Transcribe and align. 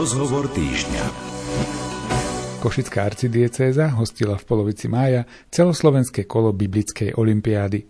Rozhovor 0.00 0.48
týždňa. 0.48 1.04
Košická 2.64 3.04
arcidiecéza 3.04 3.92
hostila 4.00 4.40
v 4.40 4.48
polovici 4.48 4.88
mája 4.88 5.28
celoslovenské 5.52 6.24
kolo 6.24 6.56
biblickej 6.56 7.20
olympiády. 7.20 7.84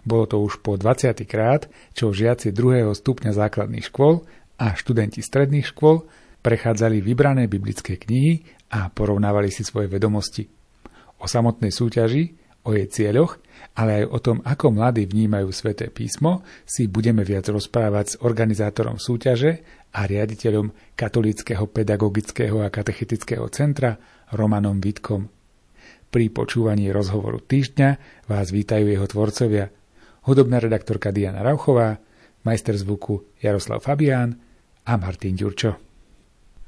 Bolo 0.00 0.24
to 0.24 0.40
už 0.40 0.64
po 0.64 0.80
20. 0.80 1.12
krát, 1.28 1.68
čo 1.92 2.08
žiaci 2.08 2.56
druhého 2.56 2.96
stupňa 2.96 3.36
základných 3.36 3.84
škôl 3.84 4.24
a 4.56 4.72
študenti 4.72 5.20
stredných 5.20 5.68
škôl 5.68 6.08
prechádzali 6.40 7.04
vybrané 7.04 7.52
biblické 7.52 8.00
knihy 8.00 8.48
a 8.72 8.88
porovnávali 8.88 9.52
si 9.52 9.60
svoje 9.60 9.92
vedomosti. 9.92 10.48
O 11.20 11.28
samotnej 11.28 11.68
súťaži, 11.68 12.32
o 12.64 12.72
jej 12.72 12.88
cieľoch 12.88 13.36
ale 13.72 14.04
aj 14.04 14.04
o 14.12 14.18
tom, 14.20 14.36
ako 14.44 14.74
mladí 14.74 15.08
vnímajú 15.08 15.48
sväté 15.48 15.88
písmo, 15.88 16.44
si 16.68 16.90
budeme 16.90 17.24
viac 17.24 17.48
rozprávať 17.48 18.04
s 18.04 18.18
organizátorom 18.20 19.00
súťaže 19.00 19.64
a 19.92 20.08
riaditeľom 20.08 20.96
Katolického 20.96 21.68
pedagogického 21.68 22.64
a 22.64 22.72
katechetického 22.72 23.44
centra 23.52 24.00
Romanom 24.32 24.80
Vitkom. 24.80 25.28
Pri 26.12 26.28
počúvaní 26.28 26.92
rozhovoru 26.92 27.40
týždňa 27.40 27.90
vás 28.28 28.52
vítajú 28.52 28.88
jeho 28.88 29.06
tvorcovia 29.08 29.72
hudobná 30.28 30.60
redaktorka 30.60 31.12
Diana 31.12 31.40
Rauchová, 31.40 32.00
majster 32.44 32.76
zvuku 32.76 33.40
Jaroslav 33.40 33.80
Fabián 33.80 34.36
a 34.84 34.92
Martin 34.96 35.36
Ďurčo. 35.36 35.72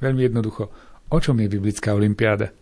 Veľmi 0.00 0.28
jednoducho, 0.28 0.64
o 1.12 1.18
čom 1.20 1.36
je 1.40 1.48
biblická 1.48 1.92
olimpiáda? 1.92 2.52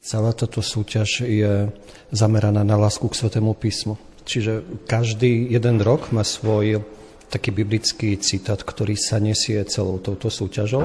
Celá 0.00 0.32
táto 0.32 0.64
súťaž 0.64 1.28
je 1.28 1.68
zameraná 2.08 2.64
na 2.64 2.76
lásku 2.80 3.04
k 3.04 3.18
Svetému 3.20 3.52
písmu. 3.52 4.00
Čiže 4.24 4.64
každý 4.88 5.52
jeden 5.52 5.80
rok 5.84 6.08
má 6.12 6.24
svoj 6.24 6.84
taký 7.30 7.54
biblický 7.54 8.18
citát, 8.18 8.58
ktorý 8.58 8.98
sa 8.98 9.22
nesie 9.22 9.62
celou 9.70 10.02
touto 10.02 10.26
súťažou. 10.26 10.82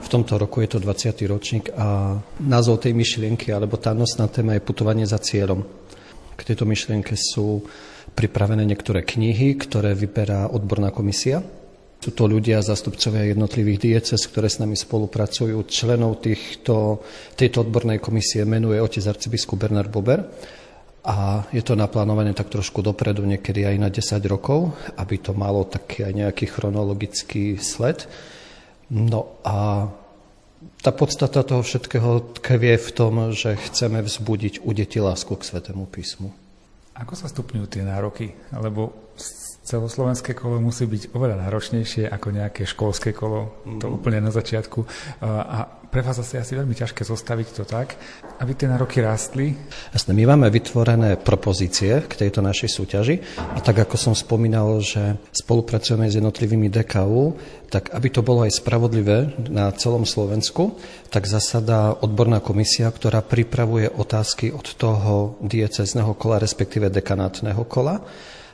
V 0.00 0.08
tomto 0.08 0.38
roku 0.38 0.62
je 0.62 0.70
to 0.70 0.78
20. 0.78 1.18
ročník 1.26 1.74
a 1.74 2.14
názov 2.38 2.86
tej 2.86 2.94
myšlienky 2.94 3.50
alebo 3.50 3.74
tá 3.74 3.90
nosná 3.90 4.30
téma 4.30 4.54
je 4.54 4.62
putovanie 4.62 5.04
za 5.04 5.18
cieľom. 5.18 5.66
K 6.38 6.40
tejto 6.46 6.64
myšlienke 6.64 7.18
sú 7.18 7.66
pripravené 8.14 8.62
niektoré 8.62 9.02
knihy, 9.02 9.58
ktoré 9.58 9.92
vyberá 9.98 10.48
odborná 10.48 10.94
komisia 10.94 11.42
sú 12.00 12.16
to 12.16 12.24
ľudia, 12.24 12.64
zastupcovia 12.64 13.28
jednotlivých 13.28 13.78
dieces, 13.84 14.24
ktoré 14.24 14.48
s 14.48 14.56
nami 14.56 14.72
spolupracujú. 14.72 15.68
Členov 15.68 16.24
týchto, 16.24 17.04
tejto 17.36 17.68
odbornej 17.68 18.00
komisie 18.00 18.48
menuje 18.48 18.80
otec 18.80 19.04
arcibiskup 19.04 19.60
Bernard 19.60 19.92
Bober 19.92 20.24
a 21.00 21.48
je 21.48 21.64
to 21.64 21.76
naplánované 21.76 22.36
tak 22.36 22.52
trošku 22.52 22.84
dopredu, 22.84 23.24
niekedy 23.24 23.64
aj 23.64 23.76
na 23.80 23.88
10 23.88 24.20
rokov, 24.28 24.76
aby 25.00 25.16
to 25.16 25.32
malo 25.32 25.64
taký 25.64 26.04
aj 26.04 26.12
nejaký 26.12 26.44
chronologický 26.48 27.56
sled. 27.56 28.04
No 28.92 29.40
a 29.40 29.88
tá 30.84 30.90
podstata 30.92 31.40
toho 31.40 31.64
všetkého 31.64 32.36
tkvie 32.40 32.76
v 32.76 32.90
tom, 32.92 33.32
že 33.32 33.56
chceme 33.56 34.04
vzbudiť 34.04 34.60
u 34.60 34.70
detí 34.76 35.00
lásku 35.00 35.32
k 35.32 35.46
Svetému 35.46 35.88
písmu. 35.88 36.32
Ako 37.00 37.16
sa 37.16 37.32
stupňujú 37.32 37.66
tie 37.70 37.80
nároky? 37.80 38.36
Lebo 38.52 38.92
celoslovenské 39.70 40.34
kolo 40.34 40.58
musí 40.58 40.90
byť 40.90 41.14
oveľa 41.14 41.46
náročnejšie 41.46 42.10
ako 42.10 42.28
nejaké 42.34 42.66
školské 42.66 43.14
kolo, 43.14 43.62
to 43.78 43.86
mm. 43.86 43.94
úplne 43.94 44.18
na 44.18 44.34
začiatku. 44.34 44.82
A 45.22 45.80
pre 45.90 46.06
vás 46.06 46.18
asi 46.22 46.38
asi 46.38 46.54
veľmi 46.54 46.74
ťažké 46.74 47.02
zostaviť 47.02 47.48
to 47.54 47.62
tak, 47.66 47.98
aby 48.38 48.54
tie 48.54 48.70
nároky 48.70 49.02
rástli? 49.02 49.54
Jasne, 49.90 50.14
my 50.14 50.22
máme 50.34 50.46
vytvorené 50.50 51.18
propozície 51.18 52.02
k 52.06 52.12
tejto 52.14 52.42
našej 52.42 52.70
súťaži 52.70 53.16
a 53.38 53.58
tak 53.58 53.82
ako 53.86 53.98
som 53.98 54.14
spomínal, 54.14 54.78
že 54.82 55.18
spolupracujeme 55.34 56.06
s 56.06 56.18
jednotlivými 56.18 56.70
DKU, 56.70 57.34
tak 57.70 57.90
aby 57.90 58.08
to 58.10 58.22
bolo 58.22 58.46
aj 58.46 58.58
spravodlivé 58.58 59.34
na 59.50 59.70
celom 59.74 60.06
Slovensku, 60.06 60.78
tak 61.10 61.26
zasada 61.26 61.94
odborná 61.98 62.38
komisia, 62.38 62.90
ktorá 62.90 63.22
pripravuje 63.22 63.90
otázky 63.90 64.54
od 64.54 64.66
toho 64.78 65.38
diecezného 65.42 66.14
kola, 66.14 66.42
respektíve 66.42 66.86
dekanátneho 66.90 67.66
kola 67.66 68.02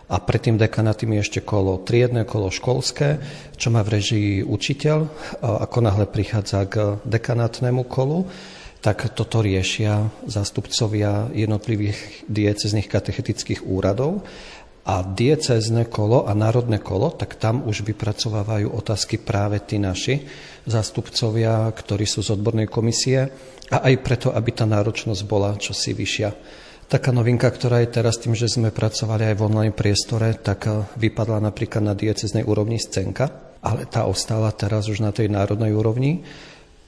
a 0.06 0.16
predtým 0.22 0.54
dekanátym 0.54 1.18
je 1.18 1.24
ešte 1.26 1.40
kolo 1.42 1.82
triedne, 1.82 2.22
kolo 2.22 2.54
školské, 2.54 3.18
čo 3.58 3.74
má 3.74 3.82
v 3.82 3.98
režii 3.98 4.30
učiteľ. 4.46 4.98
Ako 5.42 5.82
náhle 5.82 6.06
prichádza 6.06 6.62
k 6.70 7.02
dekanátnemu 7.02 7.82
kolu, 7.90 8.30
tak 8.78 9.10
toto 9.18 9.42
riešia 9.42 10.06
zástupcovia 10.30 11.26
jednotlivých 11.34 12.22
diecezných 12.30 12.86
katechetických 12.86 13.66
úradov 13.66 14.22
a 14.86 15.02
diecezne 15.02 15.90
kolo 15.90 16.30
a 16.30 16.32
národné 16.38 16.78
kolo, 16.78 17.10
tak 17.10 17.34
tam 17.42 17.66
už 17.66 17.82
vypracovávajú 17.82 18.70
otázky 18.70 19.18
práve 19.18 19.58
tí 19.66 19.82
naši 19.82 20.22
zástupcovia, 20.70 21.66
ktorí 21.74 22.06
sú 22.06 22.22
z 22.22 22.38
odbornej 22.38 22.70
komisie 22.70 23.26
a 23.74 23.82
aj 23.90 23.94
preto, 24.06 24.28
aby 24.30 24.54
tá 24.54 24.62
náročnosť 24.62 25.22
bola 25.26 25.58
čosi 25.58 25.90
vyššia. 25.90 26.30
Taká 26.86 27.10
novinka, 27.10 27.50
ktorá 27.50 27.82
je 27.82 27.90
teraz 27.98 28.14
tým, 28.22 28.38
že 28.38 28.46
sme 28.46 28.70
pracovali 28.70 29.34
aj 29.34 29.36
v 29.42 29.44
online 29.50 29.74
priestore, 29.74 30.38
tak 30.38 30.70
eh, 30.70 30.86
vypadla 30.94 31.42
napríklad 31.42 31.82
na 31.82 31.98
dieceznej 31.98 32.46
úrovni 32.46 32.78
scénka, 32.78 33.58
ale 33.58 33.90
tá 33.90 34.06
ostala 34.06 34.54
teraz 34.54 34.86
už 34.86 35.02
na 35.02 35.10
tej 35.10 35.26
národnej 35.26 35.74
úrovni. 35.74 36.22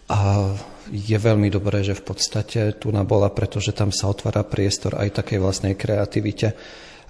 A 0.08 0.54
je 0.88 1.19
veľmi 1.19 1.50
dobré, 1.50 1.82
že 1.82 1.98
v 1.98 2.14
podstate 2.14 2.78
tu 2.78 2.94
bola, 2.94 3.28
pretože 3.28 3.75
tam 3.76 3.92
sa 3.92 4.08
otvára 4.08 4.47
priestor 4.47 4.97
aj 4.97 5.20
takej 5.20 5.42
vlastnej 5.42 5.75
kreativite. 5.75 6.54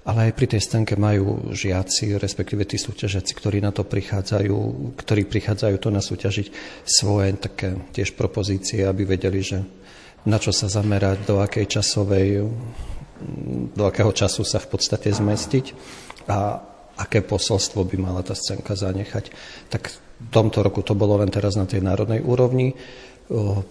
Ale 0.03 0.31
aj 0.31 0.35
pri 0.35 0.47
tej 0.49 0.61
scénke 0.65 0.97
majú 0.97 1.53
žiaci, 1.53 2.17
respektíve 2.17 2.65
tí 2.65 2.81
súťažiaci, 2.81 3.31
ktorí 3.37 3.61
na 3.61 3.69
to 3.69 3.85
prichádzajú, 3.85 4.57
ktorí 4.97 5.29
prichádzajú 5.29 5.75
to 5.77 5.89
nasúťažiť 5.93 6.47
svoje 6.83 7.37
také 7.37 7.77
tiež 7.93 8.17
propozície, 8.17 8.83
aby 8.83 9.05
vedeli, 9.05 9.45
že 9.45 9.61
na 10.27 10.37
čo 10.41 10.51
sa 10.51 10.67
zamerať, 10.67 11.23
do 11.23 11.39
akej 11.39 11.79
časovej, 11.79 12.43
do 13.75 13.83
akého 13.83 14.11
času 14.11 14.43
sa 14.43 14.59
v 14.59 14.67
podstate 14.71 15.11
zmestiť 15.11 15.65
a 16.27 16.59
aké 16.99 17.23
posolstvo 17.23 17.87
by 17.87 17.95
mala 17.95 18.23
tá 18.23 18.35
scénka 18.35 18.75
zanechať. 18.75 19.31
Tak 19.71 19.83
v 19.91 20.27
tomto 20.31 20.59
roku 20.59 20.83
to 20.83 20.95
bolo 20.95 21.15
len 21.19 21.31
teraz 21.31 21.55
na 21.55 21.63
tej 21.63 21.79
národnej 21.79 22.19
úrovni. 22.19 22.75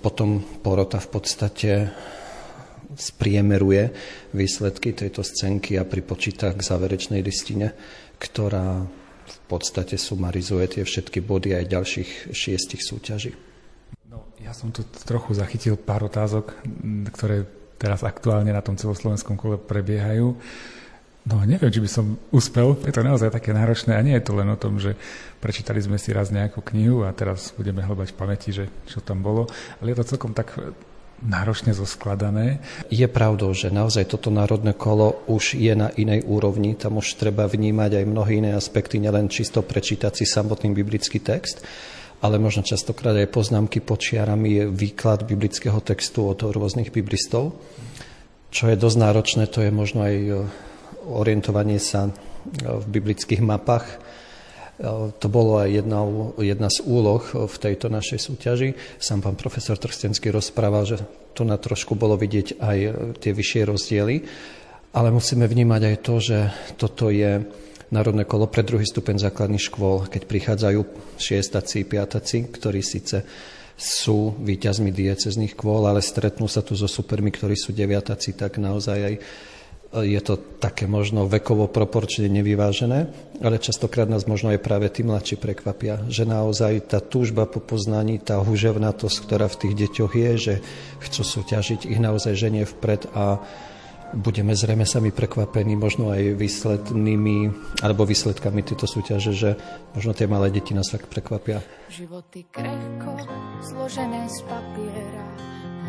Potom 0.01 0.41
porota 0.65 0.97
v 0.97 1.09
podstate 1.13 1.71
spriemeruje 2.97 3.93
výsledky 4.33 4.97
tejto 4.97 5.21
scénky 5.21 5.77
a 5.77 5.85
pripočíta 5.85 6.57
k 6.57 6.65
záverečnej 6.65 7.21
listine, 7.21 7.77
ktorá 8.17 8.89
v 9.29 9.39
podstate 9.45 10.01
sumarizuje 10.01 10.81
tie 10.81 10.85
všetky 10.89 11.21
body 11.21 11.53
aj 11.53 11.65
ďalších 11.69 12.11
šiestich 12.33 12.81
súťaží. 12.81 13.37
Ja 14.41 14.57
som 14.57 14.73
tu 14.73 14.81
trochu 15.05 15.37
zachytil 15.37 15.77
pár 15.77 16.09
otázok, 16.09 16.57
ktoré 17.13 17.45
teraz 17.77 18.01
aktuálne 18.01 18.49
na 18.49 18.65
tom 18.65 18.81
celoslovenskom 18.81 19.37
kole 19.37 19.61
prebiehajú. 19.61 20.33
No 21.29 21.45
neviem, 21.45 21.69
či 21.69 21.85
by 21.85 21.91
som 21.93 22.17
uspel. 22.33 22.73
Je 22.89 22.95
to 22.95 23.05
naozaj 23.05 23.29
také 23.29 23.53
náročné 23.53 23.93
a 23.93 24.01
nie 24.01 24.17
je 24.17 24.25
to 24.25 24.33
len 24.33 24.49
o 24.49 24.57
tom, 24.57 24.81
že 24.81 24.97
prečítali 25.45 25.85
sme 25.85 26.01
si 26.01 26.17
raz 26.17 26.33
nejakú 26.33 26.65
knihu 26.73 27.05
a 27.05 27.13
teraz 27.13 27.53
budeme 27.53 27.85
hľadať 27.85 28.09
v 28.09 28.19
pamäti, 28.19 28.49
že 28.49 28.73
čo 28.89 29.05
tam 29.05 29.21
bolo. 29.21 29.45
Ale 29.85 29.93
je 29.93 29.99
to 30.01 30.17
celkom 30.17 30.33
tak 30.33 30.57
náročne 31.21 31.77
zoskladané. 31.77 32.65
Je 32.89 33.05
pravdou, 33.11 33.53
že 33.53 33.69
naozaj 33.69 34.09
toto 34.09 34.33
národné 34.33 34.73
kolo 34.73 35.21
už 35.29 35.59
je 35.59 35.75
na 35.77 35.93
inej 35.99 36.25
úrovni. 36.25 36.79
Tam 36.79 36.97
už 36.97 37.21
treba 37.21 37.45
vnímať 37.45 38.01
aj 38.01 38.05
mnohé 38.09 38.33
iné 38.41 38.51
aspekty, 38.57 38.97
nielen 38.97 39.29
čisto 39.29 39.61
prečítať 39.61 40.17
si 40.17 40.25
samotný 40.25 40.73
biblický 40.73 41.21
text, 41.21 41.61
ale 42.19 42.43
možno 42.43 42.67
častokrát 42.67 43.15
aj 43.15 43.31
poznámky 43.31 43.79
počiarami 43.79 44.49
je 44.59 44.65
výklad 44.67 45.23
biblického 45.23 45.79
textu 45.79 46.27
od 46.27 46.43
rôznych 46.43 46.91
biblistov. 46.91 47.55
Čo 48.51 48.73
je 48.73 48.81
dosť 48.81 48.99
náročné, 48.99 49.45
to 49.47 49.63
je 49.63 49.71
možno 49.71 50.03
aj 50.09 50.17
e, 50.17 50.31
orientovanie 51.07 51.79
sa 51.79 52.09
e, 52.09 52.13
v 52.65 52.85
biblických 52.91 53.45
mapách. 53.45 53.87
E, 53.87 53.97
to 55.15 55.27
bolo 55.31 55.63
aj 55.63 55.69
jedna, 55.69 56.01
jedna 56.41 56.69
z 56.73 56.79
úloh 56.89 57.23
v 57.23 57.57
tejto 57.61 57.87
našej 57.93 58.19
súťaži. 58.19 58.75
Sám 58.99 59.23
pán 59.23 59.37
profesor 59.37 59.79
Trstenský 59.79 60.33
rozprával, 60.33 60.89
že 60.89 60.97
tu 61.37 61.47
na 61.47 61.61
trošku 61.61 61.95
bolo 61.95 62.19
vidieť 62.19 62.59
aj 62.59 62.79
tie 63.23 63.31
vyššie 63.31 63.63
rozdiely, 63.69 64.17
ale 64.97 65.15
musíme 65.15 65.47
vnímať 65.47 65.83
aj 65.85 65.97
to, 66.03 66.15
že 66.19 66.39
toto 66.81 67.13
je 67.15 67.45
národné 67.91 68.25
kolo 68.29 68.49
pre 68.49 68.65
druhý 68.65 68.85
stupeň 68.85 69.29
základných 69.29 69.65
škôl, 69.69 70.09
keď 70.09 70.23
prichádzajú 70.29 70.81
šiestaci, 71.17 71.89
piataci, 71.89 72.53
ktorí 72.53 72.81
síce 72.85 73.25
sú 73.79 74.35
víťazmi 74.43 74.91
diecezných 74.91 75.55
kvôl, 75.55 75.87
ale 75.87 76.03
stretnú 76.03 76.51
sa 76.51 76.67
tu 76.67 76.75
so 76.75 76.91
supermi, 76.91 77.31
ktorí 77.31 77.55
sú 77.55 77.71
deviataci, 77.71 78.35
tak 78.35 78.59
naozaj 78.59 78.99
aj 78.99 79.15
je 79.89 80.21
to 80.21 80.37
také 80.61 80.85
možno 80.85 81.25
vekovo 81.25 81.65
proporčne 81.65 82.29
nevyvážené, 82.29 83.09
ale 83.41 83.57
častokrát 83.57 84.05
nás 84.05 84.29
možno 84.29 84.53
aj 84.53 84.61
práve 84.61 84.93
tí 84.93 85.01
mladší 85.01 85.41
prekvapia, 85.41 86.05
že 86.13 86.29
naozaj 86.29 86.93
tá 86.93 87.01
túžba 87.01 87.49
po 87.49 87.65
poznaní, 87.65 88.21
tá 88.21 88.37
huževnatosť, 88.37 89.17
ktorá 89.25 89.49
v 89.49 89.59
tých 89.65 89.75
deťoch 89.89 90.13
je, 90.13 90.33
že 90.37 90.55
chcú 91.09 91.23
súťažiť, 91.25 91.89
ich 91.89 92.01
naozaj 92.05 92.37
ženie 92.37 92.69
vpred 92.69 93.09
a 93.17 93.41
budeme 94.17 94.57
zrejme 94.57 94.89
sami 94.89 95.13
prekvapení 95.13 95.77
možno 95.77 96.09
aj 96.13 96.37
výslednými 96.39 97.37
alebo 97.85 98.09
výsledkami 98.09 98.65
tejto 98.65 98.89
súťaže, 98.89 99.33
že 99.37 99.51
možno 99.93 100.17
tie 100.17 100.25
malé 100.25 100.49
deti 100.49 100.73
nás 100.73 100.89
tak 100.89 101.09
prekvapia. 101.11 101.61
Životy 101.93 102.49
krehko, 102.49 103.13
zložené 103.61 104.25
z 104.29 104.39
papiera, 104.49 105.27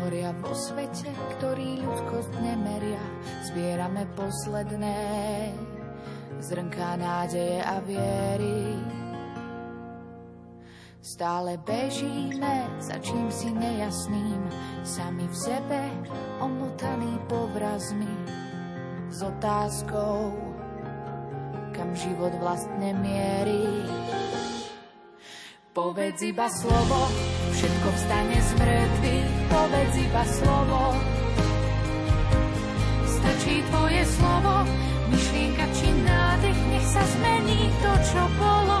horia 0.04 0.30
vo 0.40 0.52
svete, 0.52 1.08
ktorý 1.38 1.80
ľudskosť 1.80 2.32
nemeria. 2.44 3.02
Zbierame 3.48 4.04
posledné 4.16 4.98
zrnká 6.40 6.96
nádeje 6.96 7.60
a 7.60 7.76
viery. 7.84 8.99
Stále 11.00 11.56
bežíme 11.56 12.76
za 12.76 13.00
čím 13.00 13.32
si 13.32 13.48
nejasným, 13.48 14.36
sami 14.84 15.24
v 15.24 15.32
sebe 15.32 15.80
omotaný 16.44 17.16
povrazmi 17.24 18.12
s 19.08 19.24
otázkou, 19.24 20.36
kam 21.72 21.96
život 21.96 22.36
vlastne 22.36 22.92
mierí. 23.00 23.64
Povedz 25.72 26.20
iba 26.20 26.52
slovo, 26.52 27.08
všetko 27.56 27.88
vstane 27.96 28.36
z 28.36 28.50
mŕtvych, 28.60 29.32
povedz 29.48 29.94
iba 30.04 30.24
slovo. 30.28 30.80
Stačí 33.08 33.64
tvoje 33.72 34.04
slovo, 34.04 34.68
myšlienka 35.08 35.64
či 35.64 35.88
nádych, 36.04 36.60
nech 36.76 36.86
sa 36.92 37.02
zmení 37.08 37.72
to, 37.80 37.92
čo 38.04 38.22
bolo. 38.36 38.80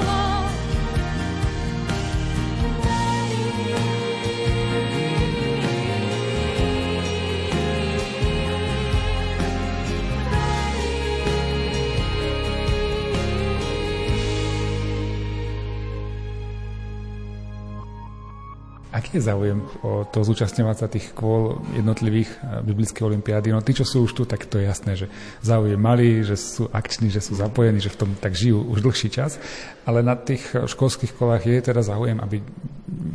Aký 19.01 19.17
je 19.17 19.25
záujem 19.25 19.65
o 19.81 20.05
to 20.05 20.21
zúčastňovať 20.21 20.77
sa 20.77 20.85
tých 20.85 21.09
kôl 21.17 21.57
jednotlivých 21.73 22.29
eh, 22.37 22.61
biblických 22.61 23.01
olimpiády? 23.01 23.49
No 23.49 23.65
tí, 23.65 23.73
čo 23.73 23.81
sú 23.81 24.05
už 24.05 24.13
tu, 24.13 24.29
tak 24.29 24.45
to 24.45 24.61
je 24.61 24.69
jasné, 24.69 24.93
že 24.93 25.09
záujem 25.41 25.81
malí, 25.81 26.21
že 26.21 26.37
sú 26.37 26.69
akční, 26.69 27.09
že 27.09 27.17
sú 27.17 27.33
zapojení, 27.33 27.81
že 27.81 27.89
v 27.89 27.97
tom 28.05 28.09
tak 28.13 28.37
žijú 28.37 28.61
už 28.61 28.85
dlhší 28.85 29.09
čas. 29.09 29.41
Ale 29.89 30.05
na 30.05 30.13
tých 30.13 30.53
eh, 30.53 30.69
školských 30.69 31.17
kolách 31.17 31.49
je 31.49 31.57
teda 31.65 31.81
záujem, 31.81 32.21
aby 32.21 32.45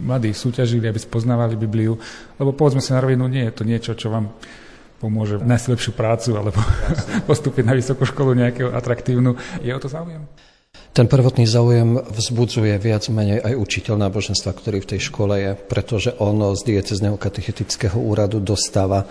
mladí 0.03 0.35
súťažili, 0.35 0.91
aby 0.91 0.99
spoznávali 0.99 1.55
Bibliu, 1.55 1.95
lebo 2.43 2.51
povedzme 2.51 2.83
si 2.83 2.91
na 2.91 2.99
rovinu, 2.99 3.31
nie 3.31 3.47
je 3.47 3.55
to 3.55 3.63
niečo, 3.63 3.95
čo 3.95 4.11
vám 4.11 4.35
pomôže 4.99 5.39
nájsť 5.39 5.67
lepšiu 5.71 5.93
prácu 5.95 6.35
alebo 6.35 6.59
postúpiť 7.31 7.63
na 7.63 7.79
vysokú 7.79 8.03
školu 8.03 8.35
nejakého 8.35 8.75
atraktívnu. 8.75 9.39
Je 9.63 9.71
o 9.71 9.79
to 9.79 9.87
záujem? 9.87 10.27
Ten 10.97 11.13
prvotný 11.13 11.45
záujem 11.45 12.01
vzbudzuje 12.01 12.73
viac 12.81 13.05
menej 13.13 13.45
aj 13.45 13.53
učiteľ 13.53 14.01
náboženstva, 14.09 14.57
ktorý 14.57 14.81
v 14.81 14.91
tej 14.97 15.01
škole 15.13 15.35
je, 15.37 15.53
pretože 15.53 16.17
on 16.17 16.41
z 16.57 16.73
diecezneho 16.73 17.21
katechetického 17.21 18.01
úradu 18.01 18.41
dostáva 18.41 19.05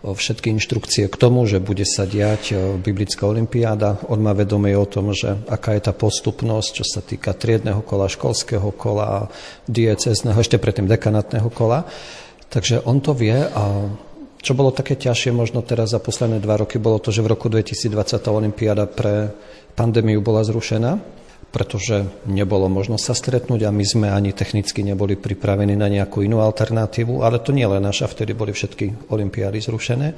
všetky 0.00 0.50
inštrukcie 0.56 1.12
k 1.12 1.20
tomu, 1.20 1.44
že 1.44 1.60
bude 1.60 1.84
sa 1.84 2.08
diať 2.08 2.56
biblická 2.80 3.28
olimpiáda. 3.28 4.00
On 4.08 4.16
má 4.16 4.32
vedomie 4.32 4.72
o 4.72 4.88
tom, 4.88 5.12
že 5.12 5.38
aká 5.44 5.76
je 5.76 5.86
tá 5.86 5.92
postupnosť, 5.92 6.82
čo 6.82 6.84
sa 6.88 7.04
týka 7.04 7.36
triedného 7.36 7.84
kola, 7.84 8.08
školského 8.08 8.72
kola, 8.74 9.28
diecezneho, 9.68 10.40
ešte 10.40 10.56
predtým 10.56 10.88
dekanátneho 10.88 11.52
kola. 11.52 11.84
Takže 12.48 12.82
on 12.88 12.98
to 13.04 13.12
vie 13.12 13.38
a 13.38 13.62
čo 14.40 14.56
bolo 14.56 14.72
také 14.72 14.96
ťažšie 14.96 15.36
možno 15.36 15.60
teraz 15.60 15.92
za 15.92 16.00
posledné 16.00 16.40
dva 16.40 16.64
roky, 16.64 16.80
bolo 16.80 16.96
to, 16.96 17.12
že 17.12 17.20
v 17.20 17.36
roku 17.36 17.52
2020 17.52 18.24
tá 18.24 18.30
olimpiáda 18.32 18.88
pre 18.88 19.36
pandémiu 19.80 20.20
bola 20.20 20.44
zrušená 20.44 21.20
pretože 21.50 22.06
nebolo 22.30 22.70
možno 22.70 22.94
sa 22.94 23.10
stretnúť 23.10 23.66
a 23.66 23.74
my 23.74 23.82
sme 23.82 24.06
ani 24.06 24.30
technicky 24.30 24.86
neboli 24.86 25.18
pripravení 25.18 25.74
na 25.74 25.90
nejakú 25.90 26.22
inú 26.22 26.38
alternatívu, 26.46 27.26
ale 27.26 27.42
to 27.42 27.50
nie 27.50 27.66
len 27.66 27.82
naša, 27.82 28.06
vtedy 28.06 28.38
boli 28.38 28.54
všetky 28.54 29.10
olimpiády 29.10 29.58
zrušené. 29.58 30.08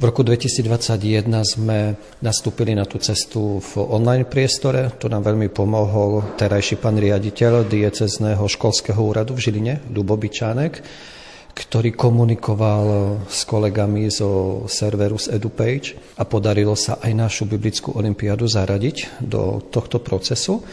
V 0.00 0.02
roku 0.08 0.24
2021 0.24 1.28
sme 1.44 1.92
nastúpili 2.24 2.72
na 2.72 2.88
tú 2.88 2.96
cestu 2.96 3.60
v 3.60 3.72
online 3.84 4.24
priestore. 4.24 4.88
To 4.96 5.12
nám 5.12 5.28
veľmi 5.28 5.52
pomohol 5.52 6.34
terajší 6.40 6.80
pán 6.80 6.96
riaditeľ 6.96 7.68
diecezného 7.68 8.40
školského 8.40 8.96
úradu 8.96 9.36
v 9.36 9.44
Žiline, 9.44 9.74
Ľubobyčánek, 9.92 10.80
ktorý 11.52 11.92
komunikoval 11.92 12.84
s 13.28 13.44
kolegami 13.44 14.08
zo 14.08 14.64
serveru 14.68 15.20
z 15.20 15.36
EduPage 15.36 16.16
a 16.16 16.24
podarilo 16.24 16.72
sa 16.72 16.96
aj 17.00 17.12
našu 17.12 17.44
biblickú 17.44 17.92
olimpiádu 17.92 18.48
zaradiť 18.48 19.20
do 19.20 19.60
tohto 19.68 20.00
procesu. 20.00 20.64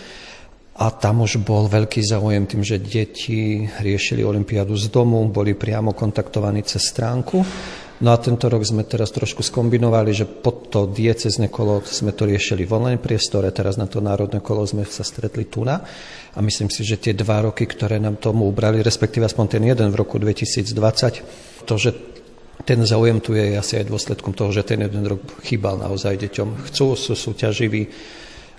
A 0.79 0.95
tam 0.95 1.27
už 1.27 1.43
bol 1.43 1.67
veľký 1.67 1.99
záujem 1.99 2.47
tým, 2.47 2.63
že 2.63 2.79
deti 2.79 3.67
riešili 3.67 4.23
olimpiádu 4.23 4.79
z 4.79 4.87
domu, 4.87 5.27
boli 5.27 5.51
priamo 5.51 5.91
kontaktovaní 5.91 6.63
cez 6.63 6.87
stránku 6.87 7.43
No 7.99 8.15
a 8.15 8.17
tento 8.17 8.47
rok 8.47 8.63
sme 8.63 8.87
teraz 8.87 9.11
trošku 9.11 9.43
skombinovali, 9.43 10.15
že 10.15 10.23
pod 10.23 10.71
to 10.71 10.87
diecezne 10.87 11.51
kolo 11.51 11.83
sme 11.83 12.15
to 12.15 12.23
riešili 12.23 12.63
v 12.63 12.71
online 12.79 13.03
priestore, 13.03 13.51
teraz 13.51 13.75
na 13.75 13.91
to 13.91 13.99
národné 13.99 14.39
kolo 14.39 14.63
sme 14.63 14.87
sa 14.87 15.03
stretli 15.03 15.51
tu 15.51 15.67
na. 15.67 15.83
A 16.35 16.39
myslím 16.45 16.69
si, 16.69 16.85
že 16.85 17.01
tie 17.01 17.17
dva 17.17 17.41
roky, 17.41 17.65
ktoré 17.65 17.97
nám 17.97 18.21
tomu 18.21 18.45
ubrali, 18.45 18.85
respektíve 18.85 19.25
aspoň 19.25 19.45
ten 19.57 19.63
jeden 19.65 19.89
v 19.89 19.99
roku 19.99 20.21
2020, 20.21 21.65
to, 21.65 21.75
že 21.79 21.89
ten 22.67 22.83
záujem 22.85 23.17
tu 23.23 23.33
je 23.33 23.55
asi 23.57 23.81
aj 23.81 23.89
dôsledkom 23.89 24.35
toho, 24.35 24.51
že 24.51 24.67
ten 24.67 24.83
jeden 24.83 25.07
rok 25.07 25.23
chýbal 25.41 25.79
naozaj 25.79 26.19
deťom. 26.29 26.69
Chcú, 26.69 26.93
sú 26.93 27.15
súťaživí. 27.17 27.87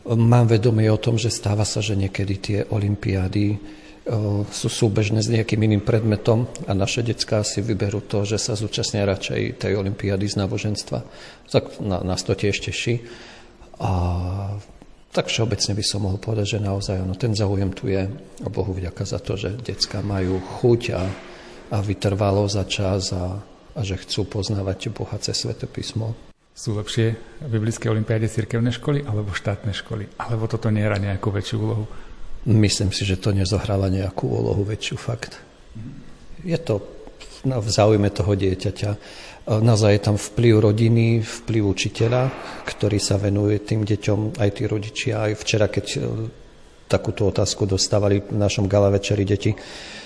Mám 0.09 0.51
vedomie 0.57 0.89
o 0.89 0.99
tom, 0.99 1.21
že 1.21 1.29
stáva 1.29 1.69
sa, 1.69 1.85
že 1.85 1.95
niekedy 1.95 2.35
tie 2.41 2.59
olimpiády 2.65 3.79
sú 4.51 4.69
súbežné 4.73 5.21
s 5.21 5.29
nejakým 5.31 5.61
iným 5.61 5.85
predmetom 5.85 6.49
a 6.67 6.73
naše 6.73 7.05
detská 7.05 7.45
si 7.45 7.61
vyberú 7.61 8.03
to, 8.09 8.25
že 8.25 8.41
sa 8.41 8.57
zúčastnia 8.57 9.07
radšej 9.07 9.61
tej 9.61 9.77
olimpiády 9.77 10.27
z 10.27 10.41
náboženstva. 10.41 10.99
Tak 11.53 11.79
nás 11.85 12.25
to 12.25 12.33
tiež 12.35 12.57
teší. 12.59 13.05
A 13.79 13.93
tak 15.11 15.27
všeobecne 15.27 15.75
by 15.75 15.85
som 15.85 16.07
mohol 16.07 16.23
povedať, 16.23 16.57
že 16.57 16.59
naozaj 16.63 17.03
ono, 17.03 17.19
ten 17.19 17.35
záujem 17.35 17.75
tu 17.75 17.91
je 17.91 18.07
a 18.07 18.49
Bohu 18.49 18.71
vďaka 18.71 19.03
za 19.03 19.19
to, 19.19 19.35
že 19.35 19.59
detská 19.59 20.07
majú 20.07 20.39
chuť 20.39 20.83
a, 20.95 21.03
a 21.75 21.79
vytrvalo 21.83 22.47
za 22.47 22.63
čas 22.63 23.11
a, 23.11 23.43
a 23.75 23.81
že 23.83 23.99
chcú 23.99 24.31
poznávať 24.31 24.95
Boha 24.95 25.19
cez 25.19 25.35
Svete 25.43 25.67
písmo. 25.67 26.15
Sú 26.55 26.79
lepšie 26.79 27.19
biblické 27.47 27.91
olimpiáde 27.91 28.31
cirkevné 28.31 28.71
školy 28.71 29.03
alebo 29.03 29.35
štátne 29.35 29.75
školy? 29.75 30.07
Alebo 30.21 30.47
toto 30.47 30.71
nehrá 30.71 30.95
nejakú 31.01 31.35
väčšiu 31.35 31.57
úlohu? 31.59 31.85
Myslím 32.47 32.95
si, 32.95 33.03
že 33.03 33.19
to 33.19 33.35
nezohráva 33.35 33.91
nejakú 33.91 34.31
úlohu 34.31 34.63
väčšiu 34.63 34.97
fakt. 34.97 35.43
Je 36.47 36.57
to 36.57 36.81
v 37.45 37.69
záujme 37.69 38.09
toho 38.13 38.33
dieťaťa. 38.37 38.91
Naozaj 39.51 39.91
je 39.99 40.03
tam 40.07 40.15
vplyv 40.15 40.63
rodiny, 40.63 41.27
vplyv 41.27 41.63
učiteľa, 41.67 42.23
ktorý 42.71 43.03
sa 43.03 43.19
venuje 43.19 43.59
tým 43.67 43.83
deťom, 43.83 44.39
aj 44.39 44.51
tí 44.55 44.63
rodičia. 44.71 45.27
Aj 45.27 45.35
včera, 45.35 45.67
keď 45.67 45.87
e, 45.91 45.99
takúto 46.87 47.27
otázku 47.27 47.67
dostávali 47.67 48.23
v 48.23 48.39
našom 48.39 48.71
gala 48.71 48.95
večeri 48.95 49.27
deti, 49.27 49.51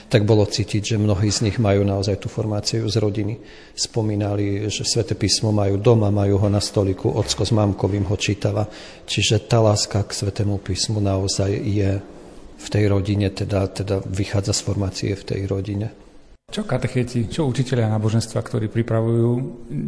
tak 0.08 0.24
bolo 0.24 0.48
cítiť, 0.48 0.96
že 0.96 0.96
mnohí 0.96 1.28
z 1.28 1.44
nich 1.44 1.60
majú 1.60 1.84
naozaj 1.84 2.24
tú 2.24 2.32
formáciu 2.32 2.88
z 2.88 2.96
rodiny. 2.96 3.36
Spomínali, 3.76 4.64
že 4.72 4.80
svete 4.80 5.12
písmo 5.12 5.52
majú 5.52 5.76
doma, 5.76 6.08
majú 6.08 6.40
ho 6.40 6.48
na 6.48 6.64
stoliku, 6.64 7.12
ocko 7.12 7.44
s 7.44 7.52
mamkovým 7.52 8.08
ho 8.08 8.16
čítava. 8.16 8.64
Čiže 9.04 9.44
tá 9.44 9.60
láska 9.60 10.08
k 10.08 10.24
svetému 10.24 10.56
písmu 10.64 11.04
naozaj 11.04 11.52
je 11.52 12.00
v 12.56 12.66
tej 12.72 12.84
rodine, 12.88 13.28
teda, 13.28 13.68
teda 13.68 14.00
vychádza 14.08 14.56
z 14.56 14.60
formácie 14.64 15.12
v 15.12 15.24
tej 15.24 15.40
rodine. 15.44 16.03
Čo 16.54 16.62
katecheti, 16.62 17.26
čo 17.26 17.50
učiteľia 17.50 17.90
náboženstva, 17.98 18.38
ktorí 18.38 18.70
pripravujú 18.70 19.30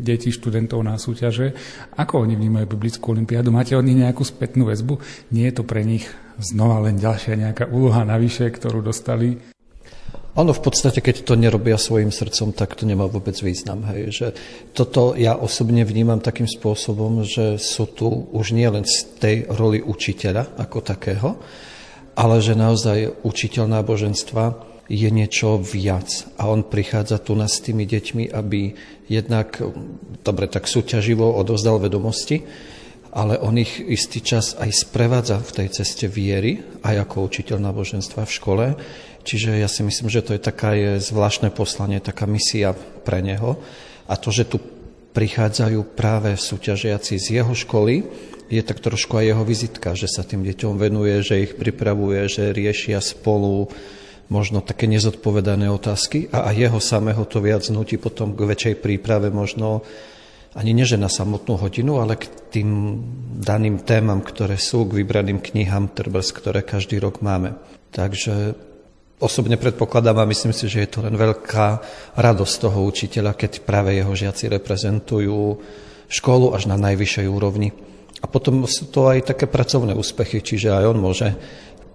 deti, 0.03 0.35
študentov 0.35 0.83
na 0.83 0.99
súťaže, 0.99 1.55
ako 1.95 2.27
oni 2.27 2.35
vnímajú 2.35 2.67
biblickú 2.67 3.15
olimpiádu? 3.15 3.55
Máte 3.55 3.79
od 3.79 3.87
nich 3.87 3.95
nejakú 3.95 4.27
spätnú 4.27 4.67
väzbu? 4.67 4.99
Nie 5.31 5.55
je 5.55 5.63
to 5.63 5.63
pre 5.63 5.87
nich 5.87 6.11
znova 6.43 6.83
len 6.83 6.99
ďalšia 6.99 7.39
nejaká 7.39 7.71
úloha 7.71 8.03
navyše, 8.03 8.51
ktorú 8.51 8.83
dostali? 8.83 9.39
Ono 10.35 10.51
v 10.51 10.59
podstate, 10.59 10.99
keď 10.99 11.23
to 11.23 11.39
nerobia 11.39 11.79
svojim 11.79 12.11
srdcom, 12.11 12.51
tak 12.51 12.75
to 12.75 12.83
nemá 12.83 13.07
vôbec 13.07 13.39
význam. 13.39 13.87
Hej. 13.87 14.03
Že 14.11 14.27
toto 14.75 15.15
ja 15.15 15.39
osobne 15.39 15.87
vnímam 15.87 16.19
takým 16.19 16.51
spôsobom, 16.51 17.23
že 17.23 17.63
sú 17.63 17.87
tu 17.95 18.11
už 18.11 18.59
nie 18.59 18.67
len 18.67 18.83
z 18.83 19.23
tej 19.23 19.37
roli 19.55 19.79
učiteľa 19.87 20.59
ako 20.59 20.83
takého, 20.83 21.39
ale 22.19 22.43
že 22.43 22.59
naozaj 22.59 23.23
učiteľ 23.23 23.71
náboženstva 23.71 24.75
je 24.87 25.09
niečo 25.11 25.59
viac. 25.59 26.27
A 26.39 26.47
on 26.47 26.63
prichádza 26.63 27.19
tu 27.19 27.35
nás 27.35 27.59
s 27.59 27.65
tými 27.65 27.87
deťmi, 27.87 28.31
aby 28.31 28.75
jednak, 29.11 29.59
dobre, 30.23 30.47
tak 30.47 30.71
súťaživo 30.71 31.27
odozdal 31.27 31.83
vedomosti, 31.83 32.47
ale 33.17 33.41
on 33.41 33.57
ich 33.57 33.81
istý 33.81 34.21
čas 34.21 34.55
aj 34.61 34.87
sprevádza 34.87 35.41
v 35.41 35.55
tej 35.63 35.69
ceste 35.83 36.07
viery, 36.07 36.61
aj 36.85 37.09
ako 37.09 37.27
učiteľ 37.27 37.59
náboženstva 37.65 38.29
v 38.29 38.35
škole. 38.37 38.67
Čiže 39.27 39.59
ja 39.59 39.67
si 39.67 39.83
myslím, 39.83 40.13
že 40.13 40.23
to 40.23 40.37
je 40.37 40.43
taká 40.43 40.77
je 40.77 41.03
zvláštne 41.03 41.51
poslanie, 41.51 41.99
taká 41.99 42.29
misia 42.29 42.77
pre 43.03 43.25
neho. 43.25 43.59
A 44.07 44.15
to, 44.15 44.31
že 44.31 44.47
tu 44.47 44.63
prichádzajú 45.17 45.97
práve 45.97 46.37
súťažiaci 46.37 47.17
z 47.17 47.27
jeho 47.41 47.57
školy, 47.57 48.05
je 48.47 48.63
tak 48.63 48.79
trošku 48.79 49.19
aj 49.19 49.35
jeho 49.35 49.43
vizitka, 49.43 49.99
že 49.99 50.07
sa 50.07 50.23
tým 50.23 50.47
deťom 50.47 50.79
venuje, 50.79 51.19
že 51.25 51.43
ich 51.43 51.59
pripravuje, 51.59 52.31
že 52.31 52.55
riešia 52.55 53.03
spolu 53.03 53.67
možno 54.27 54.59
také 54.63 54.91
nezodpovedané 54.91 55.71
otázky 55.71 56.27
a 56.35 56.51
aj 56.51 56.55
jeho 56.57 56.81
samého 56.83 57.23
to 57.27 57.39
viac 57.39 57.63
nutí 57.71 57.99
potom 57.99 58.35
k 58.35 58.43
väčšej 58.43 58.75
príprave 58.83 59.31
možno 59.31 59.87
ani 60.57 60.73
neže 60.73 60.97
na 60.97 61.13
samotnú 61.13 61.61
hodinu, 61.61 62.01
ale 62.01 62.17
k 62.17 62.27
tým 62.49 62.69
daným 63.45 63.85
témam, 63.85 64.25
ktoré 64.25 64.57
sú, 64.57 64.89
k 64.89 65.05
vybraným 65.05 65.45
knihám, 65.45 65.93
trebárs, 65.93 66.33
ktoré 66.33 66.65
každý 66.65 66.97
rok 66.97 67.21
máme. 67.21 67.61
Takže 67.93 68.57
osobne 69.21 69.61
predpokladám 69.61 70.17
a 70.25 70.31
myslím 70.33 70.57
si, 70.57 70.65
že 70.73 70.89
je 70.89 70.91
to 70.97 71.05
len 71.05 71.13
veľká 71.13 71.85
radosť 72.17 72.55
toho 72.57 72.89
učiteľa, 72.89 73.37
keď 73.37 73.69
práve 73.69 74.01
jeho 74.01 74.17
žiaci 74.17 74.49
reprezentujú 74.49 75.61
školu 76.09 76.57
až 76.57 76.73
na 76.73 76.81
najvyššej 76.81 77.27
úrovni. 77.29 77.77
A 78.25 78.27
potom 78.27 78.65
sú 78.65 78.89
to 78.89 79.13
aj 79.13 79.37
také 79.37 79.45
pracovné 79.45 79.93
úspechy, 79.93 80.41
čiže 80.41 80.73
aj 80.73 80.85
on 80.89 80.99
môže 81.05 81.29